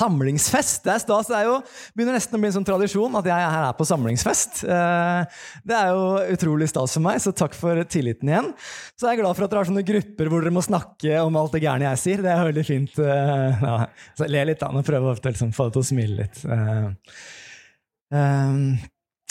samlingsfest. 0.00 0.82
Det 0.84 0.92
er 0.94 1.02
stas. 1.02 1.28
Det 1.30 1.36
er 1.38 1.48
jo, 1.48 1.56
begynner 1.96 2.16
nesten 2.16 2.36
å 2.36 2.40
bli 2.40 2.48
en 2.50 2.56
sånn 2.58 2.66
tradisjon 2.66 3.18
at 3.20 3.28
jeg 3.28 3.48
her 3.54 3.66
er 3.68 3.76
på 3.78 3.86
samlingsfest. 3.88 4.62
Eh, 4.64 5.40
det 5.68 5.76
er 5.76 5.92
jo 5.92 6.36
utrolig 6.36 6.70
stas 6.70 6.96
for 6.96 7.04
meg, 7.04 7.20
så 7.22 7.34
takk 7.36 7.56
for 7.58 7.80
tilliten 7.90 8.30
igjen. 8.30 8.50
Så 8.96 9.08
jeg 9.08 9.18
er 9.18 9.22
glad 9.22 9.36
for 9.36 9.46
at 9.46 9.52
dere 9.52 9.62
har 9.62 9.70
sånne 9.70 9.86
grupper 9.86 10.30
hvor 10.30 10.44
dere 10.44 10.54
må 10.56 10.64
snakke 10.64 11.20
om 11.24 11.36
alt 11.40 11.56
det 11.56 11.64
gærne 11.64 11.88
jeg 11.90 12.02
sier. 12.04 12.24
Det 12.24 12.32
er 12.32 12.48
veldig 12.48 12.66
fint. 12.66 13.02
Eh, 13.04 13.66
ja. 13.66 13.76
Så 14.18 14.30
le 14.30 14.46
litt, 14.50 14.62
da. 14.62 14.72
Nå 14.74 14.84
prøver 14.86 15.12
jeg 15.12 15.20
å 15.20 15.28
liksom, 15.30 15.52
få 15.56 15.68
det 15.68 15.76
til 15.76 15.84
å 15.84 15.90
smile 15.90 16.24
litt. 16.24 16.42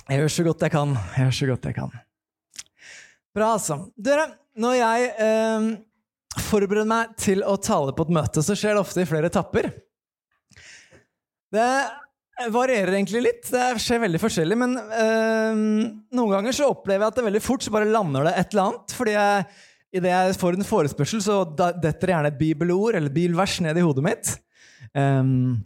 Jeg 0.10 0.22
gjør 0.22 0.32
så 0.34 0.48
godt 0.48 0.64
jeg 0.66 0.74
kan. 0.78 0.96
Jeg 1.18 1.28
gjør 1.28 1.38
så 1.42 1.52
godt 1.52 1.70
jeg 1.70 1.78
kan. 1.82 2.00
Bra, 3.36 3.52
altså. 3.58 3.82
Dere, 3.98 4.26
når 4.60 4.80
jeg 4.80 5.12
forbereder 6.50 6.88
meg 6.90 7.14
til 7.20 7.44
å 7.46 7.58
tale 7.62 7.94
på 7.96 8.06
et 8.08 8.18
møte, 8.20 8.44
så 8.46 8.56
skjer 8.58 8.76
det 8.76 8.84
ofte 8.84 9.04
i 9.04 9.10
flere 9.10 9.30
etapper. 9.32 9.72
Det 11.54 11.70
varierer 12.54 12.94
egentlig 12.96 13.24
litt. 13.24 13.48
Det 13.52 13.64
skjer 13.84 14.04
veldig 14.06 14.22
forskjellig. 14.22 14.58
Men 14.60 14.76
øh, 14.80 15.64
noen 16.16 16.36
ganger 16.36 16.56
så 16.56 16.70
opplever 16.72 17.06
jeg 17.06 17.14
at 17.14 17.20
det 17.20 17.26
veldig 17.28 17.44
fort 17.44 17.66
så 17.66 17.74
bare 17.74 17.90
lander 17.90 18.30
det 18.30 18.36
et 18.38 18.54
eller 18.54 18.68
annet. 18.68 18.96
fordi 18.96 19.16
jeg, 19.16 19.48
idet 20.00 20.14
jeg 20.14 20.38
får 20.44 20.58
en 20.58 20.70
forespørsel, 20.70 21.24
så 21.26 21.42
detter 21.58 22.14
gjerne 22.14 22.32
et 22.32 22.40
bibelord 22.40 23.00
eller 23.00 23.14
bibelvers 23.14 23.58
ned 23.66 23.80
i 23.80 23.84
hodet 23.86 24.06
mitt. 24.06 24.38
Um, 24.94 25.60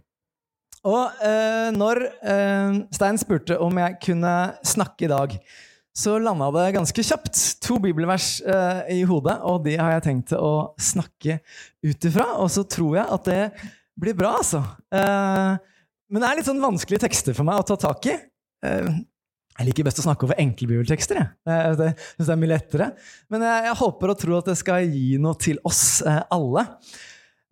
og 0.83 1.21
øh, 1.23 1.69
når 1.77 2.01
øh, 2.27 2.79
Stein 2.91 3.19
spurte 3.21 3.59
om 3.61 3.77
jeg 3.79 3.99
kunne 4.03 4.33
snakke 4.67 5.05
i 5.05 5.11
dag, 5.11 5.37
så 5.93 6.17
landa 6.17 6.47
det 6.55 6.73
ganske 6.73 7.03
kjapt 7.05 7.37
to 7.61 7.77
bibelvers 7.77 8.39
uh, 8.41 8.81
i 8.89 9.03
hodet, 9.05 9.35
og 9.45 9.61
de 9.67 9.75
har 9.77 9.91
jeg 9.93 10.03
tenkt 10.07 10.33
å 10.33 10.73
snakke 10.81 11.35
ut 11.85 12.07
ifra. 12.09 12.25
Og 12.41 12.49
så 12.49 12.63
tror 12.65 12.97
jeg 12.97 13.05
at 13.13 13.29
det 13.29 13.43
blir 14.01 14.17
bra, 14.17 14.31
altså. 14.39 14.63
Uh, 14.89 15.61
men 16.13 16.21
det 16.21 16.29
er 16.29 16.39
litt 16.39 16.47
sånn 16.47 16.61
vanskelige 16.61 17.03
tekster 17.07 17.35
for 17.35 17.47
meg 17.47 17.59
å 17.59 17.65
ta 17.67 17.79
tak 17.81 18.05
i. 18.11 18.17
Uh, 18.63 19.01
jeg 19.57 19.69
liker 19.69 19.85
best 19.85 20.01
å 20.01 20.05
snakke 20.05 20.25
over 20.27 20.39
enkelbibeltekster. 20.41 21.19
Jeg. 21.19 21.31
Det, 21.45 21.57
det, 21.79 21.89
det 22.17 22.29
er 22.29 22.39
mye 22.41 22.53
lettere. 22.55 22.91
Men 23.33 23.43
jeg, 23.45 23.65
jeg, 23.67 23.79
håper 23.81 24.13
og 24.13 24.21
tror 24.21 24.37
at 24.39 24.47
det 24.49 24.55
skal 24.57 24.87
gi 24.87 25.17
noe 25.21 25.37
til 25.41 25.59
oss 25.69 25.83
alle. 26.05 26.63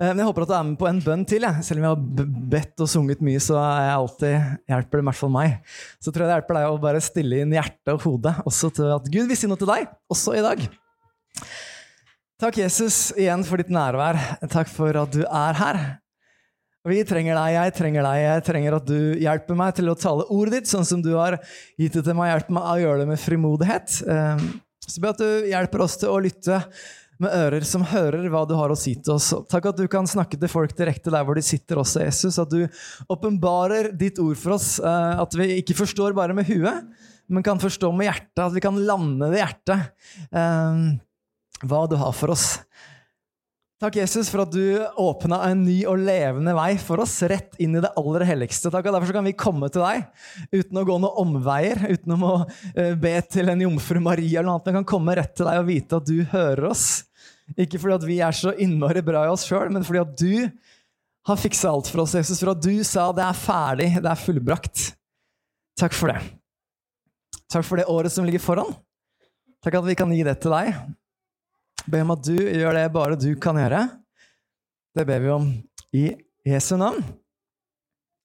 Eh, 0.02 0.10
men 0.10 0.24
jeg 0.24 0.30
håper 0.32 0.46
at 0.46 0.50
du 0.50 0.56
er 0.58 0.66
med 0.66 0.80
på 0.82 0.90
en 0.90 1.02
bønn 1.06 1.26
til. 1.30 1.46
Jeg. 1.46 1.66
Selv 1.68 1.82
om 1.82 1.86
jeg 1.86 1.94
har 1.94 2.30
bedt 2.56 2.84
og 2.84 2.90
sunget 2.90 3.22
mye, 3.26 3.42
så 3.44 3.58
jeg 3.60 3.92
alltid, 3.94 4.54
hjelper 4.74 4.98
det 4.98 5.04
i 5.04 5.10
hvert 5.12 5.20
fall 5.22 5.34
meg. 5.36 5.76
Så 6.02 6.10
tror 6.10 6.26
jeg 6.26 6.32
det 6.32 6.38
hjelper 6.40 6.58
deg 6.58 6.70
å 6.70 6.80
bare 6.88 7.04
stille 7.06 7.42
inn 7.44 7.58
hjertet 7.58 7.94
og 7.94 8.06
hodet 8.08 8.36
også 8.50 8.72
til 8.78 8.94
at 8.98 9.12
Gud 9.14 9.30
vil 9.30 9.38
si 9.38 9.50
noe 9.52 9.62
til 9.62 9.70
deg, 9.70 9.92
også 10.12 10.38
i 10.40 10.46
dag. 10.46 10.66
Takk, 12.42 12.58
Jesus, 12.64 13.12
igjen 13.14 13.46
for 13.46 13.62
ditt 13.62 13.70
nærvær. 13.70 14.18
Takk 14.50 14.72
for 14.74 14.98
at 15.04 15.14
du 15.14 15.22
er 15.28 15.60
her. 15.62 15.84
Vi 16.90 17.04
trenger 17.06 17.38
deg, 17.38 17.54
jeg 17.54 17.74
trenger 17.78 18.06
deg, 18.08 18.20
jeg 18.24 18.44
trenger 18.48 18.76
at 18.80 18.88
du 18.90 18.98
hjelper 19.22 19.58
meg 19.58 19.76
til 19.78 19.92
å 19.92 19.98
tale 20.02 20.26
ordet 20.34 20.56
ditt 20.56 20.72
sånn 20.72 20.88
som 20.88 21.04
du 21.06 21.12
har 21.14 21.38
gitt 21.78 21.94
det 21.94 22.02
til 22.08 22.18
meg. 22.18 22.32
Hjelp 22.32 22.50
meg 22.58 22.70
å 22.72 22.80
gjøre 22.82 23.04
det 23.04 23.12
med 23.12 23.22
frimodighet. 23.22 24.00
Eh, 24.10 24.42
så 24.88 25.04
be 25.04 25.12
at 25.12 25.22
du 25.22 25.52
hjelper 25.52 25.84
oss 25.86 26.00
til 26.02 26.10
å 26.10 26.18
lytte 26.24 26.58
med 27.22 27.36
ører 27.38 27.66
som 27.70 27.86
hører 27.86 28.26
hva 28.34 28.42
du 28.50 28.56
har 28.58 28.74
å 28.74 28.80
si 28.80 28.96
til 28.98 29.14
oss. 29.20 29.30
Takk 29.52 29.70
at 29.70 29.78
du 29.78 29.86
kan 29.92 30.10
snakke 30.10 30.40
til 30.42 30.50
folk 30.50 30.74
direkte 30.74 31.14
der 31.14 31.28
hvor 31.28 31.38
de 31.38 31.46
sitter 31.46 31.84
også, 31.84 32.02
Jesus. 32.08 32.40
At 32.42 32.50
du 32.50 32.66
åpenbarer 33.14 33.92
ditt 33.94 34.18
ord 34.24 34.40
for 34.42 34.58
oss. 34.58 34.74
Eh, 34.82 35.22
at 35.22 35.38
vi 35.38 35.52
ikke 35.60 35.78
forstår 35.84 36.18
bare 36.18 36.34
med 36.34 36.50
huet, 36.50 36.90
men 37.30 37.46
kan 37.46 37.62
forstå 37.62 37.94
med 37.94 38.10
hjertet. 38.10 38.42
At 38.48 38.58
vi 38.58 38.66
kan 38.66 38.82
lande 38.90 39.30
det 39.30 39.44
hjertet 39.44 39.86
eh, 40.34 40.82
hva 41.62 41.86
du 41.86 42.00
har 42.02 42.18
for 42.18 42.34
oss. 42.34 42.56
Takk, 43.82 43.96
Jesus, 43.98 44.28
for 44.30 44.44
at 44.44 44.52
du 44.54 44.78
åpna 45.02 45.40
en 45.48 45.64
ny 45.66 45.80
og 45.90 46.04
levende 46.06 46.54
vei 46.54 46.76
for 46.78 47.02
oss, 47.02 47.16
rett 47.26 47.56
inn 47.58 47.74
i 47.74 47.82
det 47.82 47.90
aller 47.98 48.28
helligste. 48.30 48.70
Takk, 48.70 48.86
og 48.86 48.94
Derfor 48.94 49.16
kan 49.16 49.26
vi 49.26 49.34
komme 49.34 49.72
til 49.74 49.82
deg 49.82 50.04
uten 50.54 50.78
å 50.78 50.84
gå 50.86 50.98
noen 51.02 51.18
omveier, 51.24 51.82
uten 51.90 52.14
å 52.14 52.36
eh, 52.76 52.94
be 52.94 53.16
til 53.26 53.50
en 53.50 53.64
jomfru 53.66 53.98
Maria 54.06 54.38
eller 54.38 54.52
noe 54.52 54.60
annet. 54.60 54.70
Vi 54.70 54.76
kan 54.76 54.88
komme 54.92 55.16
rett 55.18 55.34
til 55.34 55.50
deg 55.50 55.64
og 55.64 55.66
vite 55.72 55.98
at 55.98 56.12
du 56.12 56.22
hører 56.30 56.70
oss. 56.70 56.86
Ikke 57.58 57.82
fordi 57.82 57.98
at 57.98 58.06
vi 58.12 58.20
er 58.22 58.38
så 58.38 58.54
innmari 58.54 59.02
bra 59.02 59.26
i 59.26 59.34
oss 59.34 59.48
sjøl, 59.50 59.74
men 59.74 59.88
fordi 59.88 60.04
at 60.04 60.14
du 60.14 60.62
har 61.32 61.42
fiksa 61.42 61.74
alt 61.74 61.90
for 61.90 62.06
oss, 62.06 62.14
Jesus. 62.22 62.38
For 62.38 62.54
at 62.54 62.62
du 62.62 62.86
sa 62.86 63.10
det 63.18 63.26
er 63.26 63.44
ferdig, 63.48 63.92
det 63.98 64.14
er 64.14 64.26
fullbrakt. 64.28 64.92
Takk 65.82 65.98
for 65.98 66.14
det. 66.14 66.22
Takk 67.50 67.66
for 67.66 67.82
det 67.82 67.90
året 67.90 68.14
som 68.14 68.30
ligger 68.30 68.46
foran. 68.46 68.76
Takk 69.66 69.82
at 69.82 69.90
vi 69.90 69.98
kan 69.98 70.14
gi 70.14 70.22
det 70.30 70.38
til 70.46 70.54
deg. 70.54 70.76
Be 71.90 72.02
om 72.04 72.14
at 72.14 72.24
du 72.26 72.36
gjør 72.38 72.78
det 72.78 72.88
bare 72.94 73.18
du 73.20 73.32
kan 73.42 73.58
gjøre. 73.58 73.86
Det 74.96 75.06
ber 75.08 75.24
vi 75.24 75.32
om 75.34 75.48
i 75.96 76.06
Jesu 76.46 76.76
navn. 76.80 77.04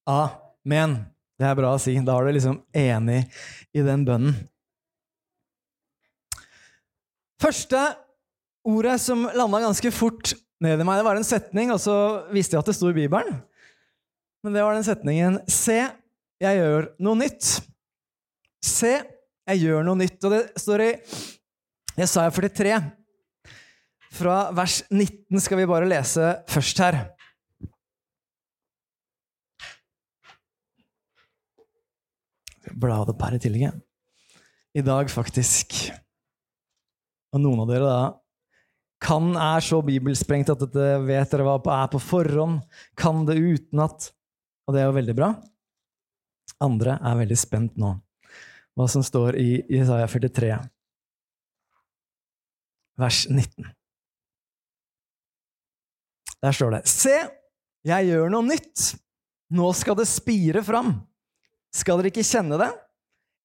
Amen. 0.07 0.97
Det 1.37 1.45
er 1.45 1.57
bra 1.57 1.73
å 1.75 1.81
si. 1.81 1.95
Da 2.01 2.17
er 2.17 2.27
du 2.27 2.35
liksom 2.37 2.59
enig 2.75 3.23
i 3.75 3.83
den 3.85 4.05
bønnen. 4.07 4.37
Første 7.37 7.81
ordet 8.67 8.97
som 9.01 9.27
landa 9.37 9.61
ganske 9.61 9.91
fort 9.93 10.33
ned 10.63 10.81
i 10.81 10.85
meg, 10.87 10.97
det 10.97 11.05
var 11.05 11.19
en 11.19 11.27
setning, 11.27 11.69
og 11.69 11.77
så 11.79 11.95
visste 12.33 12.55
jeg 12.55 12.63
at 12.63 12.71
det 12.71 12.75
sto 12.79 12.89
i 12.89 12.97
Bibelen. 12.97 13.37
Men 14.41 14.55
det 14.55 14.63
var 14.65 14.73
den 14.77 14.85
setningen 14.85 15.37
Se, 15.51 15.77
jeg 16.41 16.59
gjør 16.59 16.89
noe 17.03 17.19
nytt. 17.19 17.45
Se, 18.65 18.93
jeg 19.47 19.63
gjør 19.63 19.85
noe 19.85 19.99
nytt. 20.01 20.17
Og 20.23 20.33
det 20.33 20.41
står 20.61 20.83
i 20.85 20.91
Jesaja 21.97 22.33
43. 22.33 22.79
Fra 24.17 24.37
vers 24.55 24.81
19 24.89 25.41
skal 25.43 25.59
vi 25.59 25.69
bare 25.69 25.89
lese 25.89 26.31
først 26.49 26.79
her. 26.81 26.97
Bla 32.77 33.03
det 33.05 33.13
per 33.17 33.37
i 33.37 33.41
tillegg. 33.41 33.75
I 34.77 34.83
dag, 34.85 35.09
faktisk. 35.09 35.75
Og 37.33 37.43
noen 37.43 37.61
av 37.61 37.69
dere 37.69 37.85
da 37.91 38.01
kan 39.03 39.29
er 39.37 39.61
så 39.61 39.77
bibelsprengt 39.85 40.49
at 40.49 40.61
dette 40.63 40.85
vet 41.05 41.29
dere 41.33 41.45
hva 41.45 41.59
er 41.77 41.89
på 41.93 42.01
forhånd. 42.01 42.63
Kan 42.97 43.25
det 43.29 43.37
utenat. 43.37 44.11
Og 44.65 44.73
det 44.73 44.81
er 44.81 44.89
jo 44.89 44.97
veldig 44.97 45.17
bra. 45.17 45.31
Andre 46.63 46.97
er 47.05 47.21
veldig 47.21 47.37
spent 47.37 47.77
nå. 47.77 47.93
Hva 48.77 48.89
som 48.89 49.05
står 49.05 49.37
i 49.37 49.49
Isaiah 49.73 50.09
43, 50.09 50.57
vers 52.97 53.25
19. 53.29 53.69
Der 56.43 56.55
står 56.55 56.77
det 56.77 56.83
Se, 56.91 57.15
jeg 57.87 58.09
gjør 58.09 58.31
noe 58.33 58.45
nytt. 58.45 58.91
Nå 59.57 59.71
skal 59.77 59.97
det 59.99 60.07
spire 60.09 60.63
fram. 60.65 60.93
Skal 61.73 61.99
dere 61.99 62.11
ikke 62.11 62.25
kjenne 62.25 62.59
det? 62.59 62.71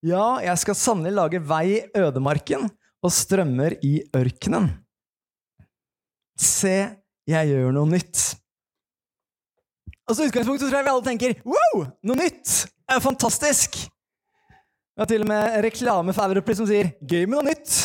Ja, 0.03 0.41
jeg 0.43 0.59
skal 0.59 0.79
sannelig 0.79 1.15
lage 1.15 1.43
vei 1.47 1.65
i 1.77 1.83
ødemarken 1.99 2.67
og 3.03 3.15
strømmer 3.15 3.77
i 3.87 4.01
ørkenen. 4.19 4.69
Se, 6.39 6.77
jeg 7.29 7.51
gjør 7.53 7.71
noe 7.77 7.91
nytt. 7.93 8.23
Altså, 10.09 10.25
så 10.25 10.29
utgangspunktet 10.29 10.67
tror 10.67 10.81
jeg 10.81 10.87
vi 10.89 10.93
alle 10.93 11.07
tenker 11.07 11.35
wow, 11.47 11.85
noe 12.03 12.19
nytt! 12.19 12.51
Det 12.67 12.97
er 12.97 13.05
fantastisk! 13.05 13.79
Vi 14.93 15.01
har 15.01 15.09
til 15.09 15.23
og 15.25 15.31
med 15.31 15.63
reklame 15.65 16.13
for 16.13 16.35
Europris 16.35 16.59
som 16.61 16.69
sier 16.69 16.91
'gøy 17.01 17.25
med 17.25 17.39
noe 17.39 17.47
nytt'. 17.53 17.79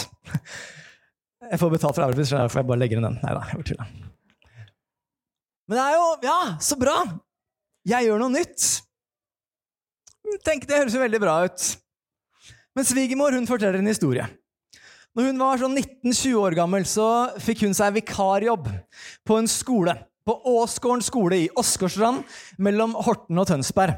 Jeg 1.47 1.62
får 1.62 1.69
betalt 1.72 1.95
for 1.95 2.03
Europris, 2.03 2.34
så 2.34 2.47
får 2.50 2.59
jeg 2.59 2.68
bare 2.68 2.81
legge 2.81 2.97
inn 2.97 3.06
den. 3.06 3.19
Nei 3.22 3.34
da, 3.38 3.45
jeg 3.53 3.63
tuller. 3.69 4.06
Men 5.68 5.78
det 5.78 5.84
er 5.84 5.98
jo 5.98 6.06
Ja, 6.24 6.40
så 6.64 6.78
bra! 6.80 6.98
Jeg 7.88 8.08
gjør 8.08 8.20
noe 8.24 8.34
nytt. 8.34 8.64
Tenk, 10.44 10.66
Det 10.68 10.82
høres 10.82 10.96
jo 10.96 11.04
veldig 11.04 11.22
bra 11.24 11.38
ut. 11.48 11.68
Men 12.76 12.88
svigermor 12.88 13.36
hun 13.36 13.48
forteller 13.50 13.80
en 13.80 13.90
historie. 13.90 14.26
Når 15.18 15.32
hun 15.32 15.40
var 15.42 15.58
sånn 15.58 15.78
19-20 15.80 16.36
år 16.38 16.56
gammel, 16.60 16.84
så 16.86 17.08
fikk 17.42 17.64
hun 17.66 17.74
seg 17.74 17.96
vikarjobb 17.96 18.68
på 19.26 19.40
en 19.40 19.48
skole. 19.50 19.96
På 20.28 20.36
Åsgården 20.52 21.02
skole 21.02 21.40
i 21.46 21.48
Åsgårdstrand 21.58 22.28
mellom 22.62 22.94
Horten 23.08 23.40
og 23.40 23.48
Tønsberg. 23.50 23.96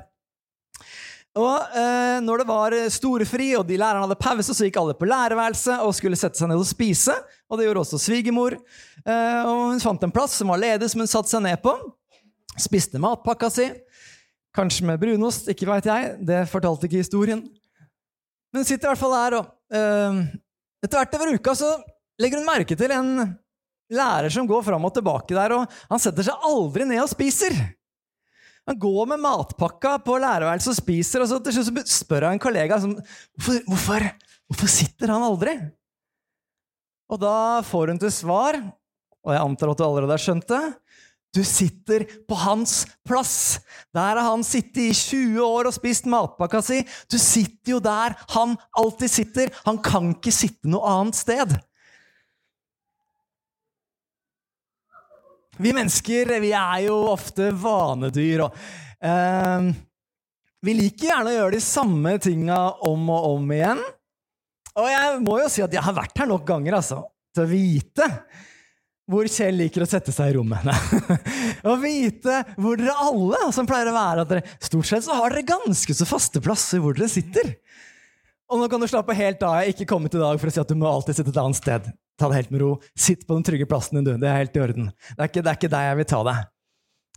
Og 1.39 1.77
eh, 1.77 2.17
når 2.25 2.41
det 2.41 2.47
var 2.49 2.75
storefri 2.91 3.53
og 3.55 3.67
de 3.69 3.77
lærerne 3.79 4.03
hadde 4.03 4.19
pause, 4.19 4.55
så 4.55 4.67
gikk 4.67 4.79
alle 4.81 4.95
på 4.97 5.07
lærerværelset 5.07 5.85
og 5.85 5.93
skulle 5.95 6.19
sette 6.19 6.41
seg 6.41 6.51
ned 6.51 6.59
og 6.59 6.67
spise. 6.67 7.15
Og 7.47 7.59
det 7.59 7.67
gjorde 7.67 7.83
også 7.85 8.01
svigermor. 8.01 8.57
Eh, 9.05 9.39
og 9.45 9.69
hun 9.69 9.83
fant 9.83 10.03
en 10.03 10.13
plass 10.15 10.35
som 10.41 10.51
var 10.51 10.61
ledig, 10.61 10.89
som 10.91 11.03
hun 11.03 11.11
satte 11.11 11.31
seg 11.31 11.45
ned 11.45 11.61
på. 11.63 11.75
Spiste 12.59 12.99
matpakka 13.01 13.51
si. 13.53 13.69
Kanskje 14.57 14.89
med 14.89 14.99
brunost, 15.01 15.47
ikke 15.53 15.69
veit 15.69 15.87
jeg. 15.87 16.15
Det 16.27 16.43
fortalte 16.51 16.89
ikke 16.89 17.03
historien. 17.05 17.45
Men 18.49 18.63
hun 18.63 18.67
sitter 18.67 18.89
i 18.89 18.91
hvert 18.91 19.01
fall 19.01 19.15
der 19.15 19.37
og 19.39 19.77
eh, 19.77 20.23
etter 20.83 20.97
hvert 20.97 21.19
over 21.19 21.35
uka 21.35 21.53
så 21.57 21.69
legger 22.19 22.41
hun 22.41 22.47
merke 22.47 22.77
til 22.79 22.91
en 22.95 23.11
lærer 23.93 24.31
som 24.33 24.47
går 24.47 24.63
fram 24.65 24.85
og 24.85 24.93
tilbake 24.95 25.35
der, 25.35 25.55
og 25.55 25.79
han 25.89 26.01
setter 26.01 26.25
seg 26.25 26.45
aldri 26.45 26.85
ned 26.89 27.01
og 27.03 27.11
spiser. 27.11 27.55
Han 28.67 28.79
går 28.79 29.07
med 29.13 29.21
matpakka 29.23 29.95
på 30.05 30.17
lærerværelset 30.21 30.73
og 30.73 30.79
spiser, 30.81 31.23
og 31.23 31.29
så 31.31 31.39
til 31.43 31.55
slutt 31.55 31.91
spør 31.91 32.27
han 32.27 32.37
en 32.37 32.43
kollega 32.43 32.79
som, 32.81 32.97
hvorfor, 33.37 33.63
hvorfor, 33.69 34.07
hvorfor 34.49 34.71
sitter 34.71 35.13
han 35.13 35.25
aldri? 35.25 35.55
Og 37.09 37.21
da 37.21 37.61
får 37.65 37.93
hun 37.93 38.01
til 38.01 38.13
svar, 38.13 38.59
og 39.25 39.33
jeg 39.33 39.41
antar 39.41 39.71
at 39.71 39.79
du 39.79 39.85
allerede 39.87 40.15
har 40.15 40.25
skjønt 40.27 40.49
det, 40.51 40.63
Du 41.29 41.43
sitter 41.45 42.07
på 42.25 42.33
hans 42.41 42.87
plass. 43.05 43.59
Der 43.93 44.17
har 44.17 44.25
han 44.31 44.41
sittet 44.41 44.79
i 44.81 44.93
20 44.97 45.43
år 45.45 45.67
og 45.69 45.75
spist 45.75 46.07
matpakka 46.09 46.61
si. 46.65 46.79
Du 47.05 47.19
sitter 47.21 47.75
jo 47.75 47.79
der 47.85 48.15
han 48.33 48.55
alltid 48.73 49.13
sitter. 49.13 49.51
Han 49.67 49.77
kan 49.77 50.15
ikke 50.15 50.33
sitte 50.33 50.71
noe 50.73 50.89
annet 50.89 51.19
sted. 51.19 51.53
Vi 55.59 55.75
mennesker 55.75 56.37
vi 56.39 56.53
er 56.55 56.85
jo 56.85 56.97
ofte 57.11 57.49
vanedyr. 57.51 58.45
og 58.45 58.59
eh, 59.03 59.71
Vi 60.63 60.75
liker 60.77 61.09
gjerne 61.11 61.33
å 61.33 61.37
gjøre 61.37 61.55
de 61.57 61.63
samme 61.63 62.13
tinga 62.23 62.59
om 62.87 63.09
og 63.11 63.31
om 63.33 63.55
igjen. 63.55 63.81
Og 64.79 64.87
jeg 64.87 65.17
må 65.25 65.39
jo 65.41 65.49
si 65.51 65.63
at 65.65 65.73
jeg 65.75 65.83
har 65.83 65.97
vært 65.97 66.21
her 66.21 66.29
nok 66.29 66.45
ganger 66.47 66.77
altså, 66.79 67.01
til 67.35 67.43
å 67.43 67.51
vite 67.51 68.07
hvor 69.09 69.25
Kjell 69.25 69.57
liker 69.57 69.83
å 69.83 69.89
sette 69.89 70.13
seg 70.13 70.29
i 70.29 70.33
rommet. 70.35 70.67
Å 71.69 71.73
vite 71.81 72.35
hvor 72.61 72.77
dere 72.77 72.93
alle 73.01 73.39
som 73.55 73.65
pleier 73.65 73.89
å 73.89 73.95
være 73.95 74.21
at 74.21 74.29
dere, 74.29 74.43
Stort 74.61 74.85
sett 74.85 75.01
så 75.07 75.15
har 75.17 75.33
dere 75.33 75.47
ganske 75.49 75.95
så 75.97 76.05
faste 76.05 76.37
plasser 76.45 76.83
hvor 76.83 76.93
dere 76.93 77.09
sitter. 77.09 77.55
Og 78.53 78.61
nå 78.61 78.67
kan 78.69 78.81
du 78.81 78.85
slappe 78.89 79.17
helt 79.17 79.41
av. 79.41 79.57
Jeg 79.57 79.71
har 79.71 79.73
ikke 79.73 79.89
kommet 79.89 80.13
i 80.13 80.21
dag 80.21 80.37
for 80.37 80.49
å 80.49 80.53
si 80.53 80.61
at 80.61 80.69
du 80.69 80.77
må 80.77 80.85
alltid 80.91 81.17
sitte 81.17 81.33
et 81.33 81.41
annet 81.41 81.57
sted. 81.57 81.89
Ta 82.19 82.29
det 82.29 82.41
helt 82.41 82.53
med 82.53 82.63
ro. 82.63 82.71
Sitt 82.99 83.25
på 83.27 83.37
den 83.37 83.45
trygge 83.47 83.67
plassen 83.69 83.99
din, 83.99 84.07
du. 84.07 84.13
Det 84.19 84.27
er 84.29 84.41
helt 84.41 84.57
i 84.57 84.63
orden. 84.63 84.89
Det 84.91 85.19
er 85.19 85.31
ikke, 85.31 85.43
det 85.43 85.51
er 85.51 85.59
ikke 85.59 85.73
der 85.73 85.85
jeg 85.89 85.99
vil 86.01 86.09
ta 86.11 86.23
deg. 86.27 86.47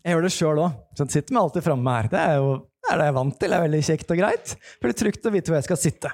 Jeg 0.02 0.14
gjør 0.14 0.26
det 0.26 0.34
sjøl 0.34 0.60
òg. 0.64 0.82
Sitter 1.02 1.34
meg 1.34 1.40
alltid 1.42 1.66
framme 1.66 1.96
her. 1.96 2.10
Det 2.12 2.22
er 2.22 2.36
jo 2.40 2.52
det 2.82 2.90
er 2.90 2.98
det 2.98 3.04
jeg 3.06 3.12
er 3.12 3.18
vant 3.18 3.36
til. 3.38 3.52
Det 3.52 3.56
er 3.56 3.64
veldig 3.66 3.80
kjekt 3.86 4.10
og 4.10 4.18
greit. 4.18 4.52
Det 4.58 4.86
blir 4.86 4.98
trygt 4.98 5.26
å 5.28 5.32
vite 5.32 5.52
hvor 5.52 5.58
jeg 5.60 5.66
skal 5.68 5.80
sitte. 5.80 6.10